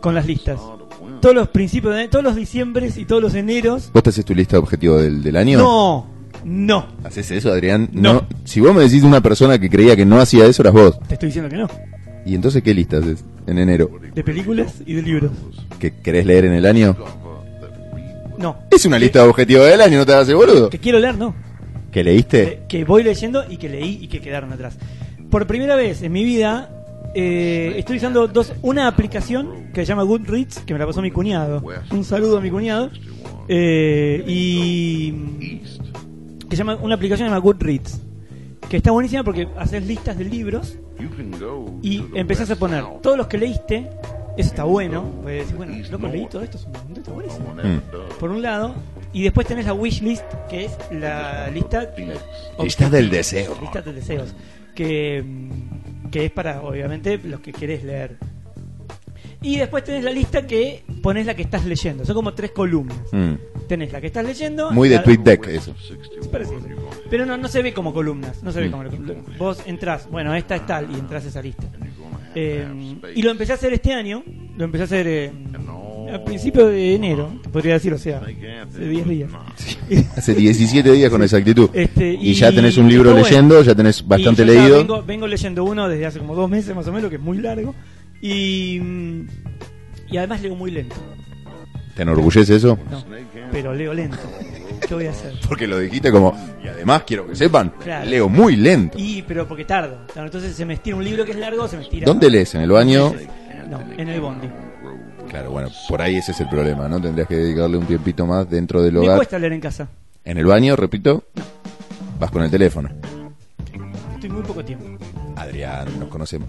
con 0.01 0.15
las 0.15 0.27
listas. 0.27 0.61
Todos 1.21 1.35
los 1.35 1.49
principios, 1.49 1.95
de, 1.97 2.09
todos 2.09 2.25
los 2.25 2.37
diciembres 2.37 2.97
y 2.97 3.05
todos 3.05 3.23
los 3.23 3.35
eneros. 3.35 3.91
¿Vos 3.93 4.03
te 4.03 4.11
haces 4.11 4.25
tu 4.25 4.35
lista 4.35 4.53
de 4.53 4.59
objetivos 4.59 5.03
del, 5.03 5.23
del 5.23 5.37
año? 5.37 5.59
No, 5.59 6.07
no. 6.45 6.87
¿Haces 7.05 7.31
eso, 7.31 7.51
Adrián? 7.51 7.89
No. 7.93 8.27
Si 8.45 8.61
vos 8.61 8.75
me 8.75 8.83
decís 8.83 9.03
una 9.03 9.21
persona 9.21 9.59
que 9.59 9.69
creía 9.69 9.97
que 9.97 10.07
no 10.07 10.21
hacía 10.21 10.47
eso, 10.47 10.63
eras 10.63 10.75
vos. 10.75 10.99
Te 11.09 11.15
estoy 11.15 11.29
diciendo 11.29 11.51
que 11.51 11.57
no. 11.57 11.69
¿Y 12.25 12.35
entonces 12.35 12.63
qué 12.63 12.75
lista 12.75 12.99
haces 12.99 13.25
en 13.47 13.59
enero? 13.59 13.91
De 14.15 14.23
películas 14.23 14.83
y 14.85 14.95
de 14.95 15.03
libros. 15.03 15.33
¿Que 15.79 15.95
querés 16.01 16.27
leer 16.27 16.45
en 16.47 16.53
el 16.53 16.67
año? 16.67 16.97
No. 18.39 18.57
Es 18.71 18.85
una 18.87 18.99
lista 18.99 19.23
de 19.23 19.29
objetivos 19.29 19.67
del 19.67 19.81
año, 19.81 19.99
¿no 19.99 20.07
te 20.07 20.13
hagas 20.13 20.33
boludo? 20.33 20.71
Que 20.71 20.79
quiero 20.79 20.99
leer, 20.99 21.17
no. 21.17 21.35
¿Que 21.91 22.05
leíste? 22.05 22.63
que, 22.69 22.79
que 22.79 22.85
voy 22.85 23.03
leyendo 23.03 23.45
y 23.49 23.57
que 23.57 23.69
leí 23.69 23.99
y 24.03 24.09
que 24.09 24.21
quedaron 24.21 24.53
atrás. 24.53 24.77
Por 25.31 25.47
primera 25.47 25.77
vez 25.77 26.03
en 26.03 26.13
mi 26.13 26.25
vida 26.25 26.71
eh, 27.15 27.75
estoy 27.77 27.97
usando 27.97 28.29
dos, 28.29 28.53
una 28.63 28.87
aplicación 28.87 29.71
que 29.75 29.81
se 29.83 29.87
llama 29.87 30.03
Goodreads, 30.05 30.61
que 30.61 30.73
me 30.73 30.79
la 30.79 30.87
pasó 30.87 31.03
mi 31.03 31.11
cuñado. 31.11 31.63
Un 31.91 32.05
saludo 32.05 32.39
a 32.39 32.41
mi 32.41 32.51
cuñado. 32.51 32.91
Eh, 33.49 34.23
y 34.29 35.13
que 36.49 36.51
se 36.51 36.57
llama 36.57 36.77
una 36.81 36.95
aplicación 36.95 37.27
que 37.27 37.31
se 37.31 37.35
llama 37.35 37.39
Goodreads, 37.45 38.01
que 38.69 38.77
está 38.77 38.91
buenísima 38.93 39.25
porque 39.25 39.49
haces 39.57 39.85
listas 39.87 40.17
de 40.19 40.25
libros 40.25 40.77
y 41.83 42.05
empezás 42.15 42.51
a 42.51 42.57
poner 42.57 42.85
todos 43.03 43.17
los 43.17 43.27
que 43.27 43.39
leíste. 43.39 43.89
Eso 44.37 44.49
está 44.51 44.63
bueno. 44.65 45.05
Decís, 45.27 45.57
bueno, 45.57 45.75
loco, 45.91 46.07
leí 46.07 46.27
todo 46.29 46.43
esto, 46.43 46.59
está 46.97 47.11
buenísimo 47.13 47.53
Mm. 47.55 48.19
por 48.21 48.31
un 48.31 48.43
lado, 48.43 48.75
y 49.13 49.23
después 49.23 49.47
tenés 49.47 49.67
la 49.67 49.73
wish 49.75 50.03
list, 50.03 50.25
que 50.49 50.67
es 50.67 50.73
la 50.93 51.49
lista 51.51 51.91
Lista 52.63 52.89
del 52.91 53.11
deseo. 53.11 53.57
lista 53.61 53.83
de 53.83 53.93
deseos, 53.93 54.35
que, 54.75 55.23
mm, 55.25 56.11
que 56.11 56.27
es 56.27 56.31
para 56.33 56.63
obviamente 56.63 57.19
los 57.19 57.41
que 57.41 57.53
querés 57.53 57.83
leer. 57.85 58.17
Y 59.43 59.57
después 59.57 59.83
tenés 59.85 60.05
la 60.05 60.11
lista 60.11 60.47
que 60.47 60.83
pones 61.03 61.25
la 61.25 61.35
que 61.35 61.43
estás 61.43 61.65
leyendo, 61.65 62.05
son 62.05 62.15
como 62.15 62.35
tres 62.35 62.51
columnas. 62.51 62.99
Mm. 63.11 63.35
Tenés 63.69 63.91
la 63.93 64.01
que 64.01 64.09
estás 64.09 64.25
leyendo, 64.25 64.71
Muy 64.71 64.89
de 64.89 64.97
la- 64.97 65.03
TweetDeck 65.03 65.47
eso. 65.49 65.75
es 66.21 66.29
parecido. 66.29 66.61
Pero 67.09 67.25
no, 67.25 67.37
no 67.39 67.49
se 67.49 67.63
ve 67.63 67.73
como 67.73 67.93
columnas, 67.95 68.43
no 68.43 68.53
se 68.53 68.61
ve 68.61 68.69
Mm. 68.69 68.73
como 68.73 68.85
vos 69.39 69.63
entrás, 69.67 70.09
bueno, 70.11 70.35
esta 70.35 70.57
es 70.57 70.67
tal 70.67 70.91
y 70.95 70.99
entras 70.99 71.25
a 71.25 71.29
esa 71.29 71.41
lista. 71.43 71.65
Eh, 72.35 72.65
y 73.15 73.23
lo 73.23 73.31
empecé 73.31 73.53
a 73.53 73.55
hacer 73.57 73.73
este 73.73 73.93
año, 73.93 74.23
lo 74.57 74.65
empecé 74.65 74.83
a 74.83 74.85
hacer 74.85 75.07
eh, 75.09 75.33
a 76.15 76.25
principios 76.25 76.71
de 76.71 76.95
enero, 76.95 77.31
te 77.43 77.49
podría 77.49 77.75
decir, 77.75 77.93
o 77.93 77.99
sea, 77.99 78.19
hace 78.19 78.89
10 78.89 79.09
días. 79.09 79.31
Hace 80.17 80.35
17 80.35 80.93
días 80.93 81.11
con 81.11 81.23
exactitud. 81.23 81.71
Este, 81.73 82.13
y, 82.13 82.33
ya 82.35 82.53
tenés 82.53 82.77
un 82.77 82.89
libro 82.89 83.11
bueno. 83.11 83.27
leyendo, 83.27 83.63
ya 83.63 83.75
tenés 83.75 84.07
bastante 84.07 84.43
Y 84.43 84.47
yo 84.47 84.53
leído. 84.53 84.77
Vengo, 84.79 85.03
vengo 85.03 85.27
leyendo 85.27 85.65
uno 85.65 85.89
desde 85.89 86.07
hace 86.07 86.19
como 86.19 86.35
dos 86.35 86.49
meses 86.49 86.75
más 86.75 86.87
o 86.87 86.93
menos, 86.93 87.11
que 87.11 87.17
es 87.17 87.23
muy 87.23 87.39
largo. 87.39 87.75
Y, 88.21 88.79
mm, 88.81 89.27
y 90.11 90.17
además 90.17 90.43
leo 90.43 90.55
muy 90.55 90.71
lento. 90.71 90.97
¿Te 91.95 92.03
enorgullece 92.03 92.57
eso? 92.57 92.79
No, 92.91 93.05
pero 93.51 93.75
leo 93.75 93.93
lento. 93.93 94.19
¿Qué 94.87 94.95
voy 94.95 95.07
a 95.07 95.11
hacer? 95.11 95.35
Porque 95.49 95.67
lo 95.67 95.79
dijiste 95.79 96.11
como, 96.11 96.35
y 96.63 96.69
además 96.69 97.03
quiero 97.07 97.27
que 97.27 97.35
sepan, 97.37 97.73
Claro. 97.83 98.09
leo 98.09 98.29
muy 98.29 98.57
lento. 98.57 98.99
Y, 98.99 99.23
pero 99.23 99.47
porque 99.47 99.65
tardo. 99.65 100.07
Entonces 100.15 100.55
se 100.55 100.65
me 100.65 100.75
estira 100.75 100.97
un 100.97 101.05
libro 101.05 101.25
que 101.25 101.33
es 101.33 101.39
largo, 101.39 101.67
se 101.69 101.77
me 101.77 101.83
estira. 101.83 102.07
¿Dónde 102.07 102.31
lees? 102.31 102.55
¿En 102.55 102.63
el 102.63 102.71
baño? 102.71 103.15
No, 103.69 103.81
en 103.97 104.09
el 104.09 104.21
bondi. 104.21 104.49
Claro, 105.31 105.51
bueno, 105.53 105.69
por 105.89 106.03
ahí 106.03 106.17
ese 106.17 106.33
es 106.33 106.41
el 106.41 106.49
problema, 106.49 106.89
¿no? 106.89 107.01
Tendrías 107.01 107.29
que 107.29 107.37
dedicarle 107.37 107.77
un 107.79 107.87
tiempito 107.87 108.27
más 108.27 108.51
dentro 108.51 108.83
del 108.83 108.95
Me 108.95 108.99
hogar. 109.01 109.17
cuesta 109.17 109.39
leer 109.39 109.53
en 109.53 109.61
casa. 109.61 109.89
En 110.25 110.37
el 110.39 110.45
baño, 110.45 110.75
repito, 110.77 111.25
vas 112.19 112.31
con 112.33 112.43
el 112.43 112.51
teléfono. 112.51 112.89
Estoy 114.15 114.29
muy 114.31 114.43
poco 114.43 114.65
tiempo. 114.65 114.85
Adrián, 115.37 115.87
nos 116.01 116.09
conocemos. 116.09 116.49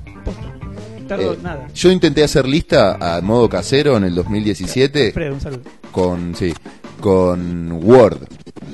Tardo 1.08 1.34
Eh, 1.34 1.38
nada. 1.44 1.68
Yo 1.76 1.92
intenté 1.92 2.24
hacer 2.24 2.48
lista 2.48 2.98
a 3.18 3.22
modo 3.22 3.48
casero 3.48 3.98
en 3.98 4.04
el 4.06 4.16
2017 4.16 5.12
Fred, 5.12 5.32
un 5.32 5.42
saludo. 5.42 5.62
con, 5.92 6.36
sí, 6.36 6.54
con 7.00 7.72
Word, 7.84 8.18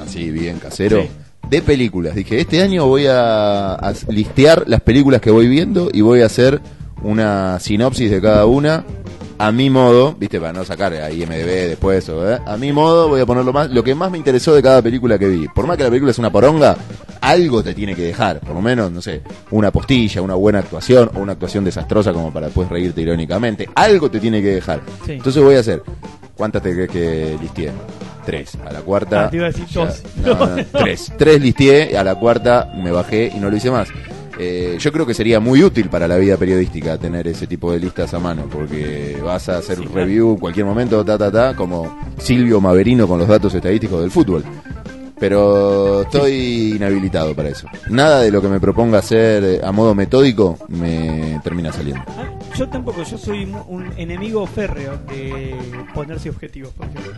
así 0.02 0.32
bien 0.32 0.58
casero, 0.60 1.02
Sí. 1.02 1.10
de 1.50 1.62
películas. 1.62 2.16
Dije, 2.16 2.40
este 2.40 2.62
año 2.62 2.86
voy 2.88 3.08
a, 3.08 3.74
a 3.74 3.94
listear 4.10 4.64
las 4.68 4.82
películas 4.82 5.20
que 5.22 5.32
voy 5.32 5.48
viendo 5.48 5.90
y 5.94 6.02
voy 6.02 6.22
a 6.22 6.28
hacer 6.28 6.62
una 7.04 7.60
sinopsis 7.60 8.10
de 8.10 8.22
cada 8.22 8.46
una 8.46 8.84
a 9.40 9.52
mi 9.52 9.70
modo, 9.70 10.16
viste, 10.18 10.40
para 10.40 10.54
no 10.54 10.64
sacar 10.66 10.94
a 10.94 11.12
IMDB 11.12 11.70
después, 11.70 12.10
¿eh? 12.10 12.40
a 12.46 12.58
mi 12.58 12.72
modo 12.74 13.08
voy 13.10 13.22
a 13.22 13.26
ponerlo 13.26 13.54
más, 13.54 13.70
lo 13.70 13.84
que 13.84 13.94
más 13.94 14.10
me 14.12 14.18
interesó 14.18 14.54
de 14.56 14.64
cada 14.64 14.82
película 14.82 15.20
que 15.20 15.28
vi. 15.28 15.48
Por 15.50 15.68
más 15.68 15.78
que 15.78 15.84
la 15.84 15.90
película 15.90 16.12
es 16.12 16.18
una 16.20 16.32
poronga, 16.32 16.76
algo 17.22 17.62
te 17.64 17.74
tiene 17.74 17.94
que 17.96 18.02
dejar, 18.02 18.40
por 18.40 18.56
lo 18.56 18.62
menos, 18.62 18.92
no 18.92 19.02
sé, 19.02 19.22
una 19.52 19.72
postilla, 19.72 20.22
una 20.22 20.34
buena 20.36 20.60
actuación 20.60 21.12
o 21.16 21.20
una 21.20 21.34
actuación 21.34 21.64
desastrosa 21.64 22.14
como 22.14 22.32
para 22.34 22.48
después 22.48 22.68
reírte 22.70 23.02
irónicamente, 23.02 23.70
algo 23.76 24.10
te 24.10 24.20
tiene 24.20 24.42
que 24.42 24.56
dejar. 24.56 24.82
Sí. 25.06 25.14
Entonces 25.14 25.44
voy 25.44 25.56
a 25.56 25.60
hacer, 25.60 25.84
¿cuántas 26.36 26.64
te 26.64 26.74
crees 26.74 26.90
que 26.90 27.38
listeé? 27.42 27.72
Tres. 28.26 28.58
A 28.68 28.74
la 28.74 28.82
cuarta. 28.82 29.26
Ah, 29.26 29.30
te 29.30 29.38
iba 29.38 29.46
a 29.46 29.52
decir 29.52 29.66
ya- 29.68 29.86
dos. 29.86 30.04
no, 30.18 30.34
no, 30.36 30.56
no, 30.58 30.64
tres. 30.74 31.14
Tres 31.18 31.40
listeé, 31.40 31.96
a 31.98 32.04
la 32.04 32.16
cuarta 32.16 32.70
me 32.76 32.92
bajé 32.92 33.32
y 33.34 33.40
no 33.40 33.50
lo 33.50 33.56
hice 33.56 33.72
más. 33.72 33.88
Eh, 34.40 34.78
yo 34.80 34.92
creo 34.92 35.06
que 35.06 35.14
sería 35.16 35.40
muy 35.40 35.64
útil 35.64 35.90
para 35.90 36.08
la 36.08 36.18
vida 36.18 36.38
periodística 36.38 36.98
tener 36.98 37.28
ese 37.28 37.48
tipo 37.48 37.72
de 37.72 37.80
listas 37.80 38.14
a 38.14 38.20
mano, 38.20 38.44
porque 38.52 39.18
vas 39.24 39.50
a 39.50 39.58
hacer 39.58 39.78
Sí, 39.80 39.86
review 39.94 40.32
en 40.34 40.38
cualquier 40.38 40.66
momento, 40.66 41.04
ta, 41.04 41.18
ta, 41.18 41.32
ta, 41.32 41.56
como 41.56 41.98
Silvio 42.20 42.62
Maverino 42.62 43.08
con 43.08 43.18
los 43.20 43.28
datos 43.28 43.54
estadísticos 43.54 44.02
del 44.02 44.12
fútbol. 44.12 44.44
Pero 45.20 46.04
estoy 46.04 46.74
inhabilitado 46.76 47.34
para 47.34 47.50
eso. 47.50 47.68
Nada 47.90 48.22
de 48.22 48.30
lo 48.30 48.40
que 48.40 48.48
me 48.50 48.60
proponga 48.60 49.00
hacer 49.00 49.66
a 49.66 49.72
modo 49.72 49.96
metódico 49.96 50.60
me 50.68 51.42
termina 51.44 51.72
saliendo. 51.74 52.04
Ah, 52.08 52.30
Yo 52.56 52.70
tampoco, 52.70 53.02
yo 53.04 53.18
soy 53.18 53.52
un- 53.68 53.92
enemigo 53.98 54.46
férreo 54.46 54.98
de 55.10 55.56
ponerse 55.96 56.30
objetivos. 56.30 56.72
Por 56.74 56.86
ejemplo. 56.86 57.14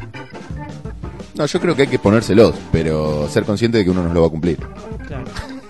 No, 1.36 1.46
yo 1.46 1.60
creo 1.60 1.76
que 1.76 1.82
hay 1.84 1.88
que 1.90 2.00
ponérselos, 2.00 2.56
pero 2.72 3.28
ser 3.28 3.44
consciente 3.44 3.80
de 3.80 3.84
que 3.84 3.90
uno 3.90 4.04
no 4.04 4.14
lo 4.14 4.22
va 4.22 4.28
a 4.28 4.32
cumplir. 4.32 4.58
Claro, 5.08 5.26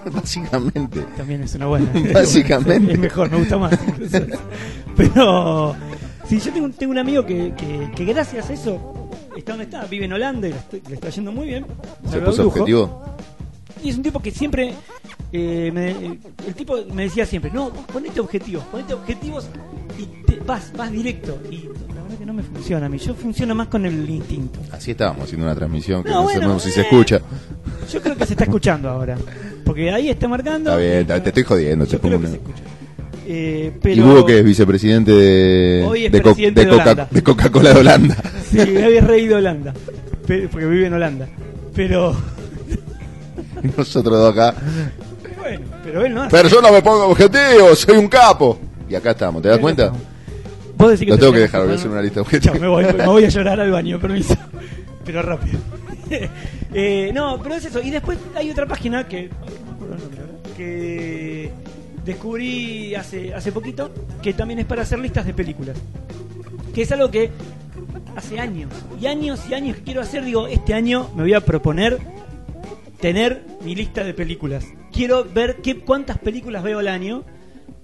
Básicamente. 0.13 1.01
también 1.17 1.43
es 1.43 1.55
una 1.55 1.67
buena. 1.67 1.89
Básicamente. 2.13 2.93
Es 2.93 2.99
mejor, 2.99 3.29
me 3.31 3.37
gusta 3.37 3.57
más. 3.57 3.73
incluso. 3.87 4.17
Pero, 4.95 5.75
sí, 6.27 6.39
yo 6.39 6.51
tengo, 6.51 6.65
un- 6.65 6.73
tengo 6.73 6.91
un 6.91 6.97
amigo 6.97 7.25
que, 7.25 7.53
que, 7.55 7.89
que 7.95 8.05
gracias 8.05 8.49
a 8.49 8.53
eso 8.53 9.09
está 9.37 9.53
donde 9.53 9.65
está, 9.65 9.85
vive 9.85 10.05
en 10.05 10.13
Holanda 10.13 10.47
y 10.47 10.51
le, 10.51 10.95
está 10.95 11.09
yendo 11.09 11.31
muy 11.31 11.47
bien. 11.47 11.65
¿Se 12.09 12.19
puso 12.19 12.47
objetivo? 12.47 13.03
Y 13.83 13.89
es 13.89 13.95
un 13.97 14.03
tipo 14.03 14.19
que 14.19 14.31
siempre. 14.31 14.73
eh, 15.31 15.71
me- 15.73 16.19
el 16.47 16.53
tipo 16.55 16.75
me 16.93 17.03
decía 17.03 17.25
siempre: 17.25 17.49
No, 17.53 17.69
ponete 17.71 18.19
objetivos, 18.19 18.63
ponete 18.65 18.93
objetivos 18.93 19.47
y 19.97 20.05
te 20.25 20.35
vas, 20.45 20.71
vas 20.75 20.91
directo. 20.91 21.39
Y 21.49 21.69
la 21.93 22.01
verdad 22.03 22.17
que 22.19 22.25
no 22.25 22.33
me 22.33 22.43
funciona 22.43 22.87
a 22.87 22.89
mí. 22.89 22.97
Yo 22.97 23.13
funciono 23.15 23.55
más 23.55 23.69
con 23.69 23.85
el 23.85 24.09
instinto. 24.09 24.59
Así 24.73 24.91
estábamos 24.91 25.23
haciendo 25.23 25.45
una 25.45 25.55
transmisión 25.55 26.03
que 26.03 26.09
No, 26.09 26.15
no, 26.17 26.23
bueno, 26.23 26.41
sabemos 26.41 26.63
si 26.63 26.71
se 26.71 26.81
escucha. 26.81 27.21
Yo 27.91 28.01
creo 28.01 28.15
que 28.15 28.25
se 28.25 28.33
está 28.33 28.43
escuchando 28.45 28.89
ahora. 28.89 29.17
Porque 29.65 29.91
ahí 29.91 30.09
está 30.09 30.27
marcando. 30.27 30.71
Está 30.71 30.81
bien, 30.81 31.05
te- 31.07 31.19
te 31.21 31.29
estoy 31.29 31.43
jodiendo. 31.43 31.85
Yo 31.85 31.91
te 31.91 31.97
pongo 31.99 32.11
que 32.11 32.17
una- 32.19 32.29
se 32.29 32.35
escucha. 32.35 32.63
Eh, 33.31 33.71
pero... 33.81 33.95
¿Y 33.95 34.01
Hugo 34.01 34.25
que 34.25 34.39
es 34.39 34.43
vicepresidente 34.45 35.11
de, 35.11 35.85
Hoy 35.87 36.05
es 36.05 36.11
de, 36.11 36.21
Co- 36.21 36.29
presidente 36.31 36.61
de 36.61 36.65
de 36.65 36.71
Coca- 36.71 36.83
Holanda. 36.83 37.07
de 37.11 37.23
Coca-Cola 37.23 37.73
de 37.73 37.79
Holanda? 37.79 38.17
Sí, 38.49 38.59
había 38.59 39.01
reído 39.01 39.37
Holanda. 39.37 39.73
Pe- 40.25 40.47
Porque 40.51 40.65
vive 40.65 40.87
en 40.87 40.93
Holanda. 40.93 41.27
Pero. 41.75 42.15
Nosotros 43.77 44.17
dos 44.17 44.31
acá. 44.33 44.55
Bueno, 45.37 45.61
pero 45.83 46.05
él 46.05 46.13
no 46.13 46.23
hace. 46.23 46.35
Pero 46.35 46.49
yo 46.49 46.61
no 46.61 46.71
me 46.71 46.81
pongo 46.81 47.05
objetivo, 47.07 47.75
soy 47.75 47.97
un 47.97 48.07
capo. 48.07 48.59
Y 48.89 48.95
acá 48.95 49.11
estamos, 49.11 49.41
¿te 49.41 49.49
das 49.49 49.59
cuenta? 49.59 49.91
Vos 50.77 50.91
decís 50.91 51.05
que 51.05 51.11
Lo 51.11 51.15
te 51.17 51.21
tengo 51.21 51.33
que 51.33 51.39
dejar, 51.39 51.63
voy 51.63 51.71
a 51.73 51.75
hacer 51.75 51.91
una 51.91 52.01
lista 52.01 52.21
de 52.21 52.25
Chao, 52.39 52.53
objetivos. 52.53 52.59
me 52.61 52.67
voy, 52.67 52.85
me 52.97 53.05
voy 53.05 53.25
a 53.25 53.29
llorar 53.29 53.59
al 53.59 53.69
baño, 53.71 53.99
permiso. 53.99 54.35
Pero 55.05 55.21
rápido. 55.21 55.59
Eh, 56.71 57.11
no, 57.15 57.39
pero 57.41 57.55
es 57.55 57.65
eso. 57.65 57.81
Y 57.81 57.89
después 57.89 58.19
hay 58.35 58.51
otra 58.51 58.67
página 58.67 59.07
que. 59.07 59.29
Que 60.55 61.49
descubrí 62.05 62.93
hace, 62.93 63.33
hace 63.33 63.51
poquito 63.51 63.91
que 64.21 64.33
también 64.33 64.59
es 64.59 64.65
para 64.65 64.83
hacer 64.83 64.99
listas 64.99 65.25
de 65.25 65.33
películas. 65.33 65.77
Que 66.73 66.83
es 66.83 66.91
algo 66.91 67.09
que 67.09 67.31
hace 68.15 68.39
años 68.39 68.71
y 69.01 69.07
años 69.07 69.41
y 69.49 69.53
años 69.53 69.77
que 69.77 69.83
quiero 69.83 70.01
hacer. 70.01 70.23
Digo, 70.23 70.47
este 70.47 70.73
año 70.75 71.09
me 71.15 71.23
voy 71.23 71.33
a 71.33 71.41
proponer 71.41 71.97
tener 72.99 73.43
mi 73.63 73.75
lista 73.75 74.03
de 74.03 74.13
películas. 74.13 74.65
Quiero 74.91 75.23
ver 75.23 75.57
qué, 75.63 75.79
cuántas 75.79 76.17
películas 76.17 76.61
veo 76.63 76.79
al 76.79 76.87
año 76.87 77.23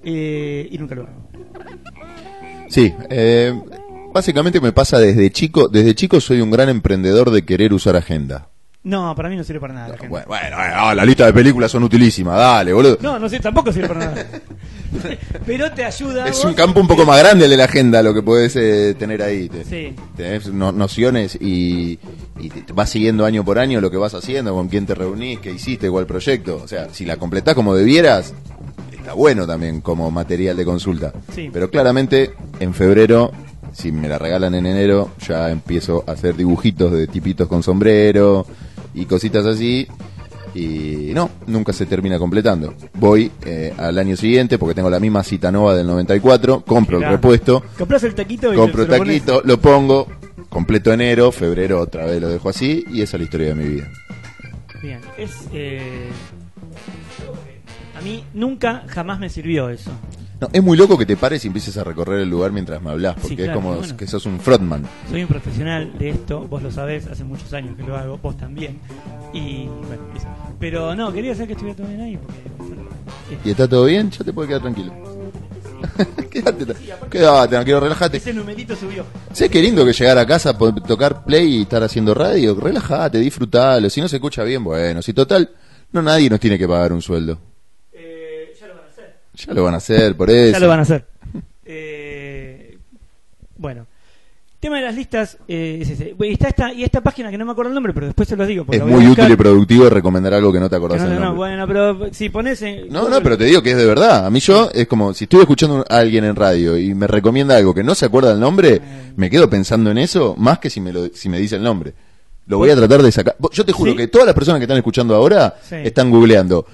eh, 0.04 0.68
y 0.70 0.78
nunca 0.78 0.96
lo 0.96 1.04
hago. 1.04 1.30
Sí, 2.70 2.94
eh, 3.10 3.54
básicamente 4.16 4.62
me 4.62 4.72
pasa 4.72 4.98
desde 4.98 5.30
chico. 5.30 5.68
Desde 5.68 5.94
chico 5.94 6.20
soy 6.22 6.40
un 6.42 6.50
gran 6.50 6.70
emprendedor 6.70 7.30
de 7.32 7.44
querer 7.44 7.74
usar 7.74 7.96
agenda. 7.98 8.48
No, 8.84 9.14
para 9.16 9.30
mí 9.30 9.36
no 9.36 9.44
sirve 9.44 9.60
para 9.60 9.74
nada. 9.74 9.88
la. 9.90 10.08
Bueno, 10.08 10.26
bueno, 10.28 10.56
ah, 10.58 10.94
la 10.96 11.04
lista 11.04 11.26
de 11.26 11.34
películas 11.34 11.72
son 11.72 11.84
utilísimas, 11.84 12.38
dale, 12.38 12.72
boludo. 12.72 12.98
No, 13.02 13.18
no 13.20 13.28
sé, 13.28 13.40
tampoco 13.40 13.74
sirve 13.74 13.88
para 13.88 14.00
nada. 14.12 14.26
Pero 15.46 15.72
te 15.72 15.84
ayuda. 15.84 16.28
es 16.28 16.36
vos- 16.38 16.46
un 16.46 16.54
campo 16.54 16.80
un 16.80 16.88
poco 16.88 17.04
más 17.06 17.18
grande 17.20 17.46
el 17.46 17.52
de 17.52 17.58
la 17.58 17.66
agenda 17.66 18.02
lo 18.04 18.14
que 18.14 18.22
podés 18.22 18.56
eh, 18.56 18.96
tener 18.98 19.22
ahí. 19.24 19.50
Te- 19.50 19.66
Sí. 19.66 19.96
Tenés 20.16 20.48
no- 20.54 20.72
nociones 20.72 21.36
y, 21.42 22.00
y 22.40 22.50
te- 22.50 22.72
vas 22.74 22.90
siguiendo 22.92 23.26
año 23.26 23.44
por 23.44 23.58
año 23.60 23.82
lo 23.82 23.90
que 23.92 23.98
vas 23.98 24.14
haciendo, 24.14 24.54
con 24.54 24.68
quién 24.70 24.86
te 24.86 24.94
reunís, 24.96 25.40
qué 25.40 25.52
hiciste, 25.52 25.90
cuál 25.90 26.06
proyecto. 26.06 26.62
O 26.64 26.68
sea, 26.68 26.88
si 26.94 27.06
la 27.06 27.18
completás 27.18 27.56
como 27.56 27.76
debieras, 27.76 28.34
está 28.96 29.14
bueno 29.14 29.48
también 29.48 29.82
como 29.82 30.10
material 30.12 30.56
de 30.56 30.64
consulta. 30.64 31.12
Sí. 31.34 31.50
Pero 31.52 31.72
claramente 31.72 32.34
en 32.60 32.74
febrero, 32.76 33.32
si 33.76 33.92
me 33.92 34.08
la 34.08 34.18
regalan 34.18 34.56
en 34.56 34.66
enero, 34.66 35.12
ya 35.28 35.50
empiezo 35.52 36.04
a 36.08 36.14
hacer 36.14 36.36
dibujitos 36.36 36.92
de 36.92 37.08
tipitos 37.08 37.48
con 37.48 37.62
sombrero 37.62 38.46
y 38.94 39.06
cositas 39.06 39.46
así. 39.46 39.88
Y 40.54 41.12
no, 41.14 41.30
nunca 41.48 41.74
se 41.74 41.86
termina 41.86 42.18
completando. 42.18 42.74
Voy 42.94 43.30
eh, 43.46 43.74
al 43.78 43.98
año 44.00 44.16
siguiente 44.16 44.58
porque 44.58 44.74
tengo 44.74 44.90
la 44.90 45.02
misma 45.02 45.22
cita 45.22 45.52
nova 45.52 45.76
del 45.76 45.86
94, 45.86 46.62
compro 46.62 47.00
el 47.00 47.10
repuesto, 47.10 47.62
Comprás 47.78 48.04
el 48.04 48.16
taquito 48.16 48.54
y 48.54 48.56
compro 48.56 48.86
lo 48.86 48.96
pones- 48.98 49.20
taquito, 49.26 49.42
lo 49.44 49.60
pongo, 49.60 50.08
completo 50.48 50.94
enero, 50.94 51.34
febrero 51.34 51.82
otra 51.82 52.06
vez 52.06 52.22
lo 52.22 52.30
dejo 52.30 52.48
así 52.48 52.86
y 52.90 53.02
esa 53.02 53.18
es 53.18 53.20
la 53.20 53.24
historia 53.26 53.48
de 53.50 53.56
mi 53.56 53.66
vida. 53.68 53.90
Bien, 54.82 55.02
es. 55.18 55.32
eh, 55.52 56.08
A 57.98 58.02
mí 58.02 58.24
nunca, 58.34 58.84
jamás 58.88 59.20
me 59.20 59.30
sirvió 59.30 59.70
eso. 59.70 59.92
No, 60.42 60.50
es 60.52 60.62
muy 60.62 60.78
loco 60.78 60.98
que 60.98 61.06
te 61.06 61.16
pares 61.16 61.44
y 61.46 61.48
empieces 61.48 61.78
a 61.78 61.84
recorrer 61.84 62.20
el 62.20 62.30
lugar 62.30 62.52
mientras 62.52 62.82
me 62.82 62.90
hablas, 62.92 63.16
porque 63.22 63.36
Sí, 63.38 63.42
es 63.44 63.50
como 63.52 63.76
bueno. 63.76 63.96
que 63.98 64.06
sos 64.06 64.26
un 64.26 64.40
frontman. 64.40 64.84
Soy 65.10 65.22
un 65.22 65.28
profesional 65.30 65.98
de 65.98 66.10
esto, 66.10 66.42
vos 66.48 66.62
lo 66.62 66.72
sabés, 66.72 67.08
hace 67.08 67.24
muchos 67.24 67.54
años 67.54 67.76
que 67.78 67.84
lo 67.84 67.96
hago, 67.96 68.18
vos 68.18 68.36
también. 68.38 68.80
Y 69.34 69.66
bueno, 69.68 70.04
eso. 70.16 70.28
Pero 70.60 70.94
no, 70.96 71.12
quería 71.14 71.34
saber 71.34 71.48
que 71.48 71.54
estuviera 71.54 71.78
todo 71.78 71.88
bien 71.88 72.02
ahí 72.02 72.18
porque. 72.18 72.40
¿Y 73.46 73.52
está 73.52 73.68
todo 73.68 73.86
bien? 73.86 74.12
Ya 74.12 74.24
te 74.26 74.34
puedes 74.34 74.50
quedar 74.50 74.62
tranquilo. 74.62 74.94
quédate, 76.32 76.66
quédate, 77.10 77.48
tranquilo, 77.50 77.80
relájate. 77.80 78.18
ese 78.18 78.34
numerito 78.34 78.76
subió. 78.76 79.06
Sé 79.32 79.50
que 79.50 79.62
lindo 79.62 79.86
que 79.86 79.94
llegar 79.94 80.18
a 80.18 80.26
casa, 80.26 80.58
tocar 80.88 81.24
play 81.24 81.58
y 81.58 81.62
estar 81.64 81.82
haciendo 81.84 82.14
radio. 82.14 82.56
Relájate, 82.56 83.20
disfrutalo. 83.20 83.90
Si 83.90 84.02
no 84.02 84.08
se 84.08 84.18
escucha 84.18 84.44
bien, 84.44 84.64
bueno. 84.64 85.02
Si 85.02 85.14
total, 85.14 85.50
no 85.92 86.02
nadie 86.02 86.30
nos 86.30 86.40
tiene 86.40 86.58
que 86.58 86.68
pagar 86.68 86.92
un 86.94 87.02
sueldo. 87.02 87.38
Eh, 87.94 88.54
ya 88.60 88.68
lo 88.68 88.76
van 88.76 88.84
a 88.86 88.88
hacer. 88.88 89.16
Ya 89.36 89.54
lo 89.54 89.64
van 89.64 89.74
a 89.74 89.78
hacer, 89.78 90.16
por 90.16 90.30
eso. 90.30 90.54
Ya 90.54 90.60
lo 90.60 90.68
van 90.68 90.80
a 90.80 90.82
hacer. 90.84 91.06
Eh, 91.68 92.78
bueno. 93.58 93.88
Tema 94.60 94.78
de 94.78 94.84
las 94.86 94.96
listas 94.96 95.38
eh, 95.48 95.80
es 95.82 95.90
ese. 95.92 96.14
Bueno, 96.18 96.32
y 96.32 96.34
está 96.34 96.48
esta, 96.48 96.74
y 96.74 96.84
esta 96.84 97.02
página 97.02 97.30
que 97.30 97.38
no 97.38 97.46
me 97.46 97.52
acuerdo 97.52 97.70
el 97.70 97.76
nombre, 97.76 97.94
pero 97.94 98.08
después 98.08 98.28
se 98.28 98.36
los 98.36 98.48
digo. 98.48 98.66
porque 98.66 98.78
Es 98.78 98.80
la 98.80 98.86
voy 98.86 98.94
a 98.94 98.98
muy 98.98 99.06
buscar. 99.08 99.26
útil 99.26 99.34
y 99.34 99.38
productivo 99.38 99.90
recomendar 99.90 100.34
algo 100.34 100.52
que 100.52 100.60
no 100.60 100.70
te 100.70 100.76
acordás 100.76 101.02
No, 101.02 101.08
el 101.08 101.14
no, 101.14 101.20
no, 101.20 101.26
nombre. 101.28 101.38
bueno, 101.38 101.68
pero 101.68 102.14
si 102.14 102.30
pones 102.30 102.62
en 102.64 102.90
No, 102.90 103.08
no, 103.10 103.22
pero 103.22 103.38
te 103.38 103.44
digo 103.46 103.62
que 103.62 103.72
es 103.72 103.78
de 103.78 103.86
verdad. 103.86 104.26
A 104.26 104.30
mí 104.32 104.40
yo 104.40 104.70
es 104.74 104.88
como 104.88 105.14
si 105.14 105.26
estoy 105.26 105.42
escuchando 105.42 105.86
a 105.88 105.98
alguien 105.98 106.24
en 106.24 106.36
radio 106.36 106.78
y 106.80 106.96
me 106.96 107.06
recomienda 107.06 107.58
algo 107.58 107.74
que 107.76 107.84
no 107.84 107.94
se 107.94 108.06
acuerda 108.06 108.32
el 108.32 108.40
nombre, 108.40 108.82
me 109.16 109.30
quedo 109.30 109.50
pensando 109.50 109.92
en 109.92 110.00
eso 110.00 110.34
más 110.38 110.58
que 110.58 110.70
si 110.72 110.82
me 110.82 110.92
lo, 110.92 111.08
si 111.14 111.30
me 111.30 111.38
dice 111.40 111.58
el 111.58 111.64
nombre. 111.64 111.94
Lo 112.48 112.60
voy 112.60 112.70
a 112.70 112.76
tratar 112.76 113.02
de 113.02 113.12
sacar. 113.12 113.36
Yo 113.52 113.66
te 113.66 113.72
juro 113.72 113.92
¿Sí? 113.92 113.98
que 113.98 114.08
todas 114.08 114.26
las 114.28 114.36
personas 114.36 114.60
que 114.60 114.66
están 114.66 114.78
escuchando 114.78 115.16
ahora 115.16 115.56
Sí. 115.64 115.76
están 115.84 116.10
googleando 116.12 116.66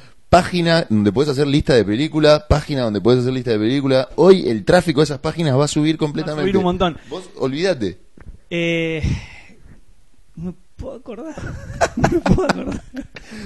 página 0.42 0.88
donde 0.90 1.12
puedes 1.12 1.30
hacer 1.30 1.46
lista 1.46 1.74
de 1.74 1.84
película, 1.84 2.46
página 2.48 2.84
donde 2.84 3.02
puedes 3.02 3.20
hacer 3.20 3.34
lista 3.34 3.52
de 3.52 3.60
película. 3.60 4.08
Hoy 4.16 4.48
el 4.48 4.64
tráfico 4.64 5.02
de 5.02 5.04
esas 5.04 5.20
páginas 5.20 5.60
va 5.60 5.66
a 5.66 5.68
subir 5.68 5.98
completamente. 5.98 6.44
subir 6.44 6.58
un 6.58 6.64
montón. 6.64 6.98
Vos 7.10 7.30
olvídate. 7.38 8.00
Eh, 8.50 9.04
me 10.38 10.54
puedo 10.78 10.96
acordar. 10.96 11.36
no 11.98 12.10
me 12.10 12.20
puedo 12.22 12.44
acordar. 12.46 12.82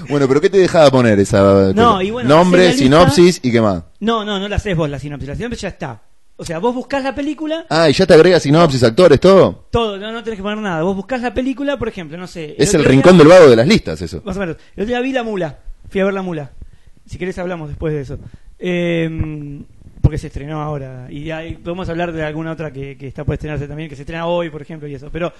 Bueno, 0.08 0.28
pero 0.28 0.40
¿qué 0.40 0.48
te 0.48 0.58
dejaba 0.58 0.88
poner 0.92 1.18
esa 1.18 1.72
No, 1.74 1.94
cosa? 1.94 2.04
y 2.04 2.10
bueno, 2.12 2.28
nombre, 2.28 2.72
sinopsis 2.72 3.40
y 3.42 3.50
qué 3.50 3.60
más? 3.60 3.82
No, 3.98 4.24
no, 4.24 4.38
no 4.38 4.46
la 4.46 4.54
haces 4.54 4.76
vos 4.76 4.88
la 4.88 5.00
sinopsis. 5.00 5.28
La 5.28 5.34
sinopsis 5.34 5.60
ya 5.62 5.68
está. 5.68 6.02
O 6.36 6.44
sea, 6.44 6.60
vos 6.60 6.72
buscás 6.72 7.02
la 7.02 7.16
película, 7.16 7.66
Ah, 7.68 7.90
y 7.90 7.94
ya 7.94 8.06
te 8.06 8.14
agrega 8.14 8.38
sinopsis, 8.38 8.84
actores, 8.84 9.18
todo. 9.18 9.66
todo, 9.72 9.96
no, 9.98 10.12
no 10.12 10.22
tenés 10.22 10.36
que 10.38 10.42
poner 10.44 10.58
nada. 10.58 10.82
Vos 10.84 10.94
buscás 10.94 11.20
la 11.20 11.34
película, 11.34 11.76
por 11.78 11.88
ejemplo, 11.88 12.16
no 12.16 12.28
sé. 12.28 12.54
Es 12.58 12.74
el 12.74 12.84
rincón 12.84 13.14
día- 13.14 13.24
del 13.24 13.28
vago 13.28 13.50
de 13.50 13.56
las 13.56 13.66
listas, 13.66 14.00
eso. 14.02 14.22
Más 14.24 14.36
o 14.36 14.40
menos. 14.40 14.56
El 14.76 14.82
otro 14.84 14.86
día 14.86 15.00
vi 15.00 15.12
La 15.12 15.24
Mula. 15.24 15.58
Fui 15.88 16.00
a 16.00 16.04
ver 16.04 16.14
La 16.14 16.22
Mula. 16.22 16.52
Si 17.06 17.18
querés 17.18 17.38
hablamos 17.38 17.68
después 17.68 17.94
de 17.94 18.00
eso. 18.00 18.18
Eh, 18.58 19.62
porque 20.00 20.18
se 20.18 20.26
estrenó 20.28 20.60
ahora. 20.60 21.06
Y 21.10 21.30
ahí 21.30 21.54
podemos 21.56 21.88
hablar 21.88 22.12
de 22.12 22.24
alguna 22.24 22.52
otra 22.52 22.72
que, 22.72 22.96
que 22.96 23.06
está 23.08 23.24
por 23.24 23.34
estrenarse 23.34 23.66
también, 23.66 23.88
que 23.88 23.96
se 23.96 24.02
estrena 24.02 24.26
hoy, 24.26 24.50
por 24.50 24.62
ejemplo, 24.62 24.88
y 24.88 24.94
eso. 24.94 25.10
Pero 25.10 25.32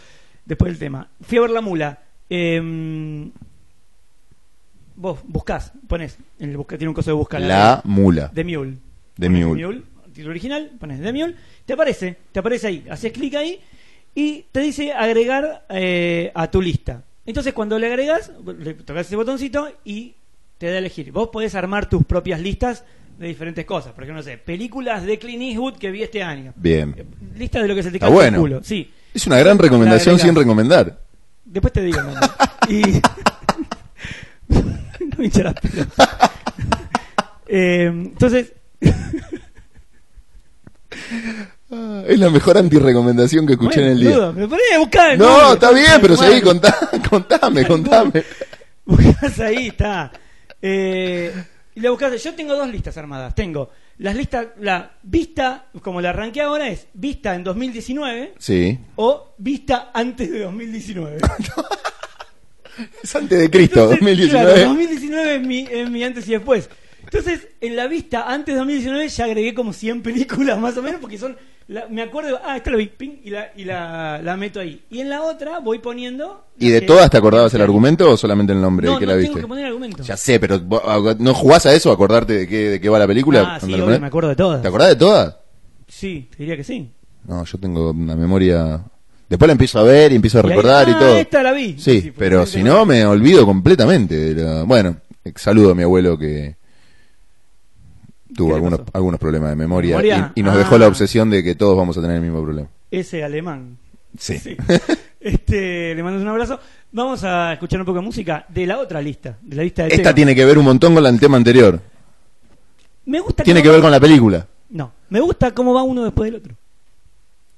después 0.44 0.72
del 0.72 0.78
tema. 0.78 1.08
Fui 1.20 1.38
a 1.38 1.42
ver 1.42 1.50
La 1.50 1.60
Mula. 1.60 1.98
Eh, 2.28 3.30
vos 4.96 5.20
buscás, 5.24 5.72
ponés. 5.86 6.18
En 6.38 6.50
el 6.50 6.56
busca, 6.56 6.76
tiene 6.76 6.88
un 6.88 6.94
coso 6.94 7.10
de 7.10 7.14
buscar. 7.14 7.40
La 7.40 7.80
mula. 7.84 8.30
The 8.34 8.44
Mule. 8.44 8.76
The 9.18 9.28
Pones 9.28 9.46
Mule. 9.56 9.82
título 10.12 10.30
original, 10.30 10.72
pones 10.78 11.00
The 11.00 11.12
Mule, 11.12 11.34
te 11.64 11.72
aparece, 11.74 12.16
te 12.32 12.40
aparece 12.40 12.66
ahí, 12.66 12.86
haces 12.90 13.12
clic 13.12 13.34
ahí 13.34 13.60
y 14.14 14.44
te 14.50 14.60
dice 14.60 14.92
agregar 14.92 15.66
eh, 15.68 16.32
a 16.34 16.50
tu 16.50 16.60
lista. 16.60 17.02
Entonces 17.24 17.52
cuando 17.52 17.78
le 17.78 17.86
agregas, 17.86 18.32
le 18.58 18.74
tocas 18.74 19.06
ese 19.06 19.16
botoncito 19.16 19.68
y 19.84 20.14
te 20.58 20.66
da 20.68 20.74
a 20.74 20.78
elegir. 20.78 21.12
Vos 21.12 21.28
podés 21.28 21.54
armar 21.54 21.88
tus 21.88 22.04
propias 22.04 22.40
listas 22.40 22.84
de 23.18 23.28
diferentes 23.28 23.64
cosas. 23.64 23.92
Por 23.92 24.04
ejemplo, 24.04 24.20
no 24.20 24.24
sé, 24.24 24.38
películas 24.38 25.02
de 25.04 25.18
Clint 25.18 25.42
Eastwood 25.42 25.76
que 25.76 25.90
vi 25.90 26.02
este 26.02 26.22
año. 26.22 26.52
Bien. 26.56 26.94
Eh, 26.96 27.04
Lista 27.36 27.60
de 27.62 27.68
lo 27.68 27.74
que 27.74 27.82
se 27.82 27.90
te 27.90 27.98
cae 27.98 28.10
bueno. 28.10 28.36
el 28.36 28.40
culo. 28.42 28.60
Sí. 28.62 28.90
Es 29.14 29.26
una 29.26 29.38
gran 29.38 29.58
recomendación 29.58 30.18
sin 30.18 30.34
recomendar. 30.34 30.98
Después 31.44 31.72
te 31.72 31.82
digo. 31.82 31.98
y... 32.68 33.00
no 35.18 35.24
hincha 35.24 35.42
las 35.44 35.54
pelotas. 35.54 36.08
Eh, 37.48 37.84
entonces, 37.86 38.52
Ah, 41.70 42.02
Es 42.06 42.18
la 42.18 42.30
mejor 42.30 42.58
antirecomendación 42.58 43.46
que 43.46 43.52
escuché 43.54 43.80
Bueno, 43.80 43.86
en 43.92 43.98
el 43.98 44.00
día. 44.00 44.32
me 44.32 44.48
ponés 44.48 44.64
a 44.74 44.78
buscar 44.78 45.10
el 45.12 45.18
No, 45.18 45.26
nombre, 45.28 45.52
está 45.54 45.70
bien, 45.72 46.00
pero 46.00 46.16
seguí, 46.16 46.40
contá, 46.40 46.74
contame, 47.08 47.64
contame. 47.66 48.24
Buscás 48.84 49.38
ahí, 49.40 49.68
está. 49.68 50.10
Eh, 50.62 51.32
y 51.74 51.80
la 51.80 51.90
buscás. 51.90 52.22
Yo 52.22 52.34
tengo 52.34 52.54
dos 52.54 52.68
listas 52.68 52.96
armadas. 52.96 53.34
Tengo 53.34 53.70
las 53.98 54.14
listas, 54.14 54.48
la 54.60 54.92
vista, 55.02 55.66
como 55.82 56.00
la 56.00 56.10
arranqué 56.10 56.42
ahora, 56.42 56.68
es 56.68 56.86
vista 56.92 57.34
en 57.34 57.44
2019 57.44 58.34
Sí. 58.38 58.78
o 58.96 59.34
vista 59.38 59.90
antes 59.94 60.30
de 60.30 60.40
2019. 60.40 61.18
Es 63.02 63.16
antes 63.16 63.38
de 63.38 63.50
Cristo, 63.50 63.90
Entonces, 63.90 64.00
2019. 64.00 64.52
Claro, 64.52 64.68
2019 64.68 65.34
es 65.36 65.46
mi, 65.46 65.60
es 65.70 65.90
mi 65.90 66.04
antes 66.04 66.28
y 66.28 66.32
después. 66.32 66.68
Entonces, 67.06 67.48
en 67.60 67.76
la 67.76 67.86
vista 67.86 68.30
antes 68.32 68.54
de 68.54 68.58
2019 68.58 69.08
ya 69.08 69.24
agregué 69.24 69.54
como 69.54 69.72
100 69.72 70.02
películas 70.02 70.58
más 70.58 70.76
o 70.76 70.82
menos 70.82 71.00
porque 71.00 71.18
son. 71.18 71.36
la- 71.68 71.86
me 71.90 72.02
acuerdo, 72.02 72.38
ah, 72.44 72.56
esta 72.56 72.70
lo 72.70 72.78
vi, 72.78 72.86
ping, 72.86 73.16
y, 73.24 73.30
la, 73.30 73.50
y 73.56 73.64
la, 73.64 74.20
la 74.22 74.36
meto 74.36 74.60
ahí. 74.60 74.82
Y 74.90 75.00
en 75.00 75.08
la 75.10 75.22
otra 75.22 75.58
voy 75.58 75.78
poniendo. 75.80 76.44
¿Y 76.58 76.70
de 76.70 76.80
todas 76.82 77.10
te 77.10 77.16
acordabas 77.16 77.52
el 77.54 77.62
argumento 77.62 78.10
o 78.10 78.16
solamente 78.16 78.52
el 78.52 78.60
nombre 78.60 78.86
No, 78.88 78.98
que 78.98 79.06
no 79.06 79.12
la 79.12 79.18
tengo 79.18 79.28
viste? 79.34 79.40
que 79.40 79.46
poner 79.48 79.64
argumento. 79.66 80.02
Ya 80.02 80.16
sé, 80.16 80.38
pero 80.40 80.60
ah, 80.84 81.14
¿no 81.18 81.34
jugás 81.34 81.66
a 81.66 81.74
eso? 81.74 81.90
¿A 81.90 81.94
acordarte 81.94 82.32
de 82.34 82.46
qué, 82.48 82.70
de 82.70 82.80
qué 82.80 82.88
va 82.88 82.98
la 83.00 83.06
película? 83.06 83.54
Ah, 83.56 83.60
sí, 83.60 83.70
la 83.72 83.84
obvio, 83.84 83.98
me 84.00 84.06
acuerdo 84.06 84.28
de 84.30 84.36
todas. 84.36 84.62
¿Te 84.62 84.68
acordás 84.68 84.88
de 84.90 84.96
todas? 84.96 85.36
Sí, 85.88 86.28
te 86.30 86.38
diría 86.38 86.56
que 86.56 86.64
sí. 86.64 86.90
No, 87.26 87.44
yo 87.44 87.58
tengo 87.58 87.90
una 87.90 88.14
memoria... 88.16 88.80
Después 89.28 89.48
la 89.48 89.52
empiezo 89.52 89.80
a 89.80 89.82
ver 89.82 90.12
y 90.12 90.14
empiezo 90.16 90.38
a 90.38 90.42
Y 90.42 90.44
ahí, 90.44 90.50
recordar 90.50 90.88
y, 90.88 90.92
ah, 90.92 90.98
todo. 91.00 91.16
esta 91.16 91.42
la 91.42 91.52
vi. 91.52 91.72
Sí, 91.80 92.00
Sí, 92.00 92.12
pero 92.16 92.46
si 92.46 92.62
no- 92.62 92.86
me 92.86 93.04
olvido 93.04 93.44
completamente. 93.44 94.14
de 94.34 94.40
la- 94.44 94.62
Bueno, 94.62 94.98
saludo 95.34 95.72
a 95.72 95.74
mi 95.74 95.82
abuelo 95.82 96.16
que 96.16 96.54
tuvo 98.36 98.54
algunos, 98.54 98.78
pasó? 98.80 98.90
algunos 98.94 99.18
problemas 99.20 99.50
de 99.50 99.56
memoria, 99.56 99.90
¿Memoria? 99.96 100.32
Y, 100.34 100.40
y 100.40 100.42
nos 100.42 100.54
Ah. 100.54 100.58
dejó 100.58 100.78
la 100.78 100.86
obsesión 100.88 101.30
de 101.30 101.42
que 101.42 101.54
todos 101.54 101.76
vamos 101.76 101.96
a 101.98 102.00
tener 102.00 102.16
el 102.16 102.22
mismo 102.22 102.42
problema. 102.42 102.68
Ese 102.90 103.24
alemán. 103.24 103.76
Sí. 104.18 104.38
Sí. 104.38 104.56
Este, 105.18 105.92
le 105.96 106.04
mando 106.04 106.20
un 106.22 106.28
abrazo. 106.28 106.60
Vamos 106.92 107.24
a 107.24 107.52
escuchar 107.54 107.80
un 107.80 107.86
poco 107.86 107.98
de 107.98 108.04
música 108.04 108.46
de 108.48 108.64
la 108.64 108.78
otra 108.78 109.02
lista, 109.02 109.36
de 109.42 109.56
la 109.56 109.64
lista 109.64 109.82
de 109.82 109.88
Esta 109.88 109.96
temas. 110.02 110.14
tiene 110.14 110.34
que 110.36 110.44
ver 110.44 110.56
un 110.56 110.64
montón 110.66 110.94
con 110.94 111.04
el 111.04 111.18
tema 111.18 111.36
anterior. 111.36 111.80
Me 113.06 113.18
gusta 113.18 113.42
Tiene 113.42 113.60
que 113.60 113.68
ver 113.68 113.80
con 113.80 113.90
la 113.90 113.98
película. 113.98 114.46
No, 114.70 114.92
me 115.10 115.18
gusta 115.20 115.50
cómo 115.52 115.74
va 115.74 115.82
uno 115.82 116.04
después 116.04 116.30
del 116.30 116.40
otro. 116.40 116.54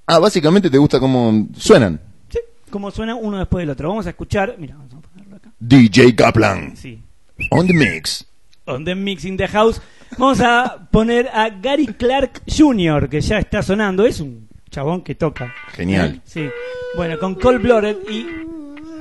Ah, 0.07 0.19
básicamente 0.19 0.71
te 0.71 0.79
gusta 0.79 0.99
cómo 0.99 1.47
suenan. 1.57 2.01
Sí, 2.31 2.39
cómo 2.71 2.91
suena 2.91 3.15
uno 3.15 3.39
después 3.39 3.63
del 3.63 3.71
otro. 3.71 3.91
Vamos 3.91 4.07
a 4.07 4.11
escuchar, 4.11 4.55
mira, 4.59 4.75
vamos 4.77 4.95
a 4.95 5.01
ponerlo 5.01 5.37
acá. 5.37 5.53
DJ 5.61 6.15
Kaplan. 6.15 6.75
Sí. 6.75 7.03
On 7.51 7.67
the 7.67 7.75
mix. 7.75 8.25
On 8.65 8.83
the 8.85 8.95
Mixing 8.95 9.37
the 9.37 9.49
House. 9.49 9.81
Vamos 10.17 10.41
a 10.41 10.89
poner 10.91 11.29
a 11.29 11.51
Gary 11.51 11.87
Clark 11.87 12.43
Jr., 12.47 13.09
que 13.09 13.21
ya 13.21 13.39
está 13.39 13.63
sonando. 13.63 14.07
Es 14.07 14.21
un 14.21 14.49
chabón 14.71 15.03
que 15.03 15.15
toca. 15.15 15.55
Genial. 15.73 16.21
Sí. 16.25 16.49
Bueno, 16.97 17.19
con 17.19 17.35
Cold 17.35 17.63
Blooded 17.63 17.97
y. 18.09 18.27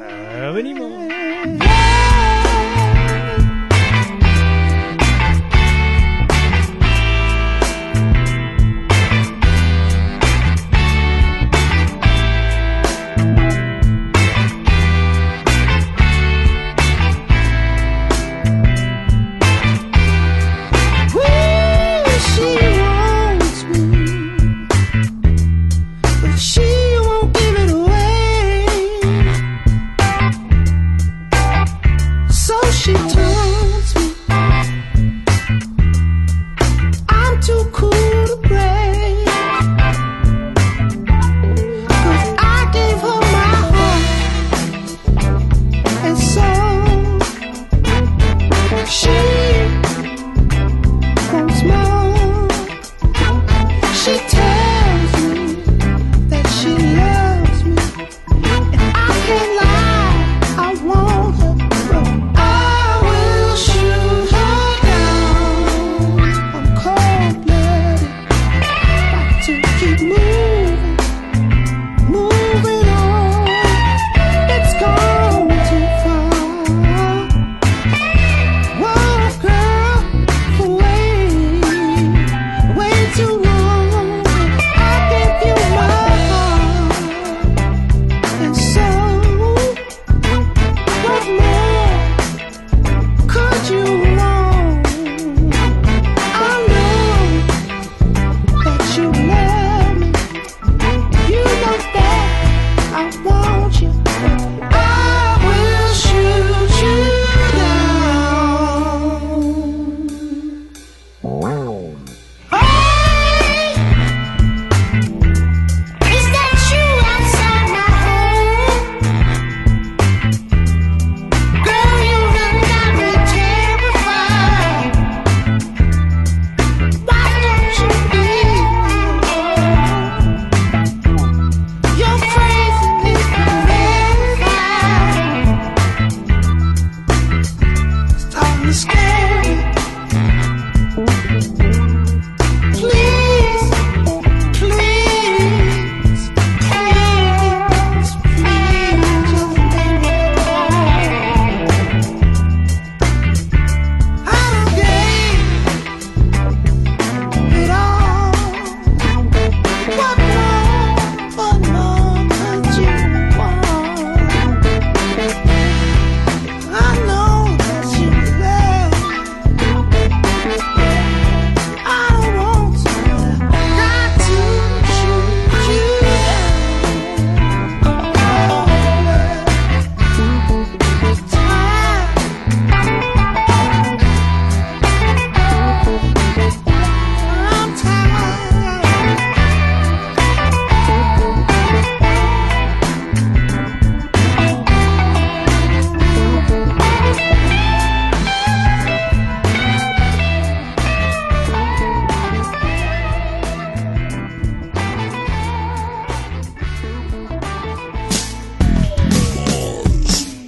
Ah, 0.02 0.52
venimos. 0.54 0.92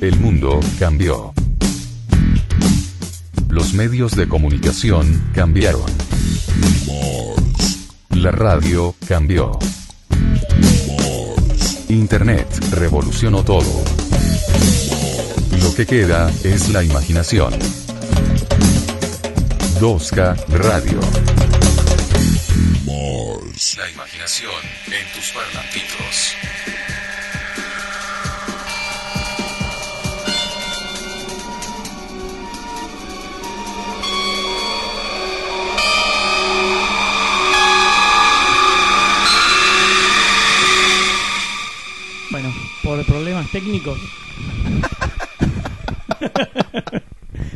El 0.01 0.17
mundo 0.21 0.62
cambió. 0.79 1.33
Los 3.49 3.73
medios 3.73 4.15
de 4.15 4.29
comunicación 4.29 5.31
cambiaron. 5.35 5.85
La 8.12 8.31
radio 8.31 8.95
cambió. 9.05 9.59
Internet 11.89 12.47
revolucionó 12.71 13.43
todo. 13.43 13.83
Lo 15.62 15.75
que 15.75 15.85
queda 15.85 16.31
es 16.45 16.69
la 16.69 16.81
imaginación. 16.81 17.53
2K 19.81 20.45
Radio. 20.47 20.99
La 23.77 23.89
imaginación 23.89 24.62
en 24.88 25.13
tus 25.13 25.31
parlamentitos. 25.33 26.48
Técnicos. 43.60 43.98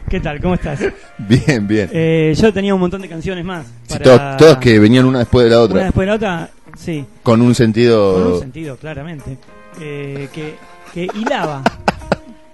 ¿Qué 0.09 0.19
tal? 0.19 0.39
¿Cómo 0.41 0.53
estás? 0.55 0.79
Bien, 1.17 1.67
bien. 1.67 1.89
Eh, 1.91 2.35
yo 2.39 2.53
tenía 2.53 2.73
un 2.75 2.79
montón 2.79 3.01
de 3.01 3.09
canciones 3.09 3.43
más. 3.43 3.65
Sí, 3.65 3.93
para- 3.93 4.03
todas, 4.03 4.37
todas 4.37 4.57
que 4.57 4.77
venían 4.79 5.05
una 5.05 5.19
después 5.19 5.45
de 5.45 5.51
la 5.51 5.61
otra. 5.61 5.75
Una 5.77 5.85
después 5.85 6.05
de 6.05 6.09
la 6.11 6.15
otra, 6.15 6.49
sí. 6.77 7.05
Con 7.23 7.41
un 7.41 7.47
Con 7.47 7.55
sentido. 7.55 8.33
un 8.35 8.39
sentido, 8.41 8.77
claramente. 8.77 9.37
Eh, 9.81 10.29
que, 10.33 10.55
que 10.93 11.07
hilaba. 11.15 11.63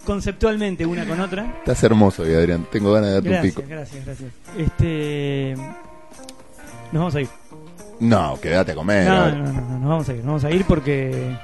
conceptualmente 0.06 0.86
una 0.86 1.06
con 1.06 1.20
otra. 1.20 1.54
Estás 1.60 1.84
hermoso 1.84 2.24
hoy, 2.24 2.34
Adrián. 2.34 2.66
Tengo 2.72 2.94
ganas 2.94 3.10
de 3.10 3.14
darte 3.16 3.30
un 3.36 3.42
pico. 3.42 3.64
gracias, 3.68 4.06
gracias. 4.06 4.32
Este. 4.58 5.56
Nos 6.92 7.00
vamos 7.02 7.16
a 7.16 7.22
ir. 7.22 7.28
No, 8.00 8.40
quédate 8.42 8.72
a 8.72 8.76
comer. 8.76 9.06
No, 9.06 9.12
ahora. 9.16 9.32
no, 9.36 9.54
no, 9.54 9.62
no, 9.62 9.80
nos 9.80 9.90
vamos 9.90 10.10
a 10.10 10.14
ir. 10.14 10.18
Nos 10.20 10.26
vamos 10.28 10.44
a 10.46 10.52
ir 10.52 10.64
porque. 10.66 11.36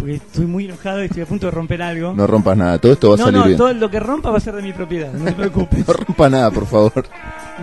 Porque 0.00 0.14
estoy 0.14 0.46
muy 0.46 0.64
enojado 0.64 1.02
y 1.02 1.06
estoy 1.06 1.22
a 1.22 1.26
punto 1.26 1.46
de 1.46 1.52
romper 1.52 1.82
algo. 1.82 2.14
No 2.14 2.26
rompas 2.26 2.56
nada. 2.56 2.78
Todo 2.78 2.92
esto 2.92 3.08
va 3.10 3.14
a 3.14 3.18
no, 3.18 3.24
salir 3.24 3.38
no, 3.38 3.44
bien. 3.44 3.58
todo 3.58 3.72
lo 3.74 3.90
que 3.90 4.00
rompa 4.00 4.30
va 4.30 4.38
a 4.38 4.40
ser 4.40 4.54
de 4.54 4.62
mi 4.62 4.72
propiedad, 4.72 5.12
no 5.12 5.24
te 5.24 5.32
preocupes. 5.32 5.78
No 5.86 5.92
rompa 5.92 6.28
nada, 6.30 6.50
por 6.50 6.66
favor. 6.66 7.04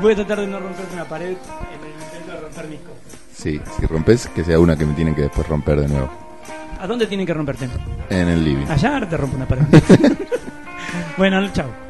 Voy 0.02 0.14
a 0.14 0.16
tratar 0.16 0.42
de 0.42 0.48
no 0.48 0.60
romperte 0.60 0.94
una 0.94 1.06
pared 1.06 1.30
en 1.30 1.34
el 1.34 2.04
intento 2.04 2.32
de 2.32 2.40
romper 2.42 2.68
mis 2.68 2.80
cosas. 2.80 3.20
Sí, 3.34 3.62
si 3.80 3.86
rompes, 3.88 4.28
que 4.28 4.44
sea 4.44 4.60
una 4.60 4.78
que 4.78 4.86
me 4.86 4.94
tienen 4.94 5.16
que 5.16 5.24
después 5.24 5.48
romper 5.48 5.82
de 5.82 5.88
nuevo. 5.88 6.10
¿A 6.80 6.86
dónde 6.86 7.08
tienen 7.08 7.26
que 7.26 7.34
romperte? 7.34 7.68
En 8.10 8.28
el 8.28 8.44
living. 8.44 8.68
Allá 8.70 9.08
te 9.10 9.18
rompo 9.18 9.36
una 9.36 9.48
pared. 9.48 9.64
bueno, 11.18 11.52
chao. 11.54 11.87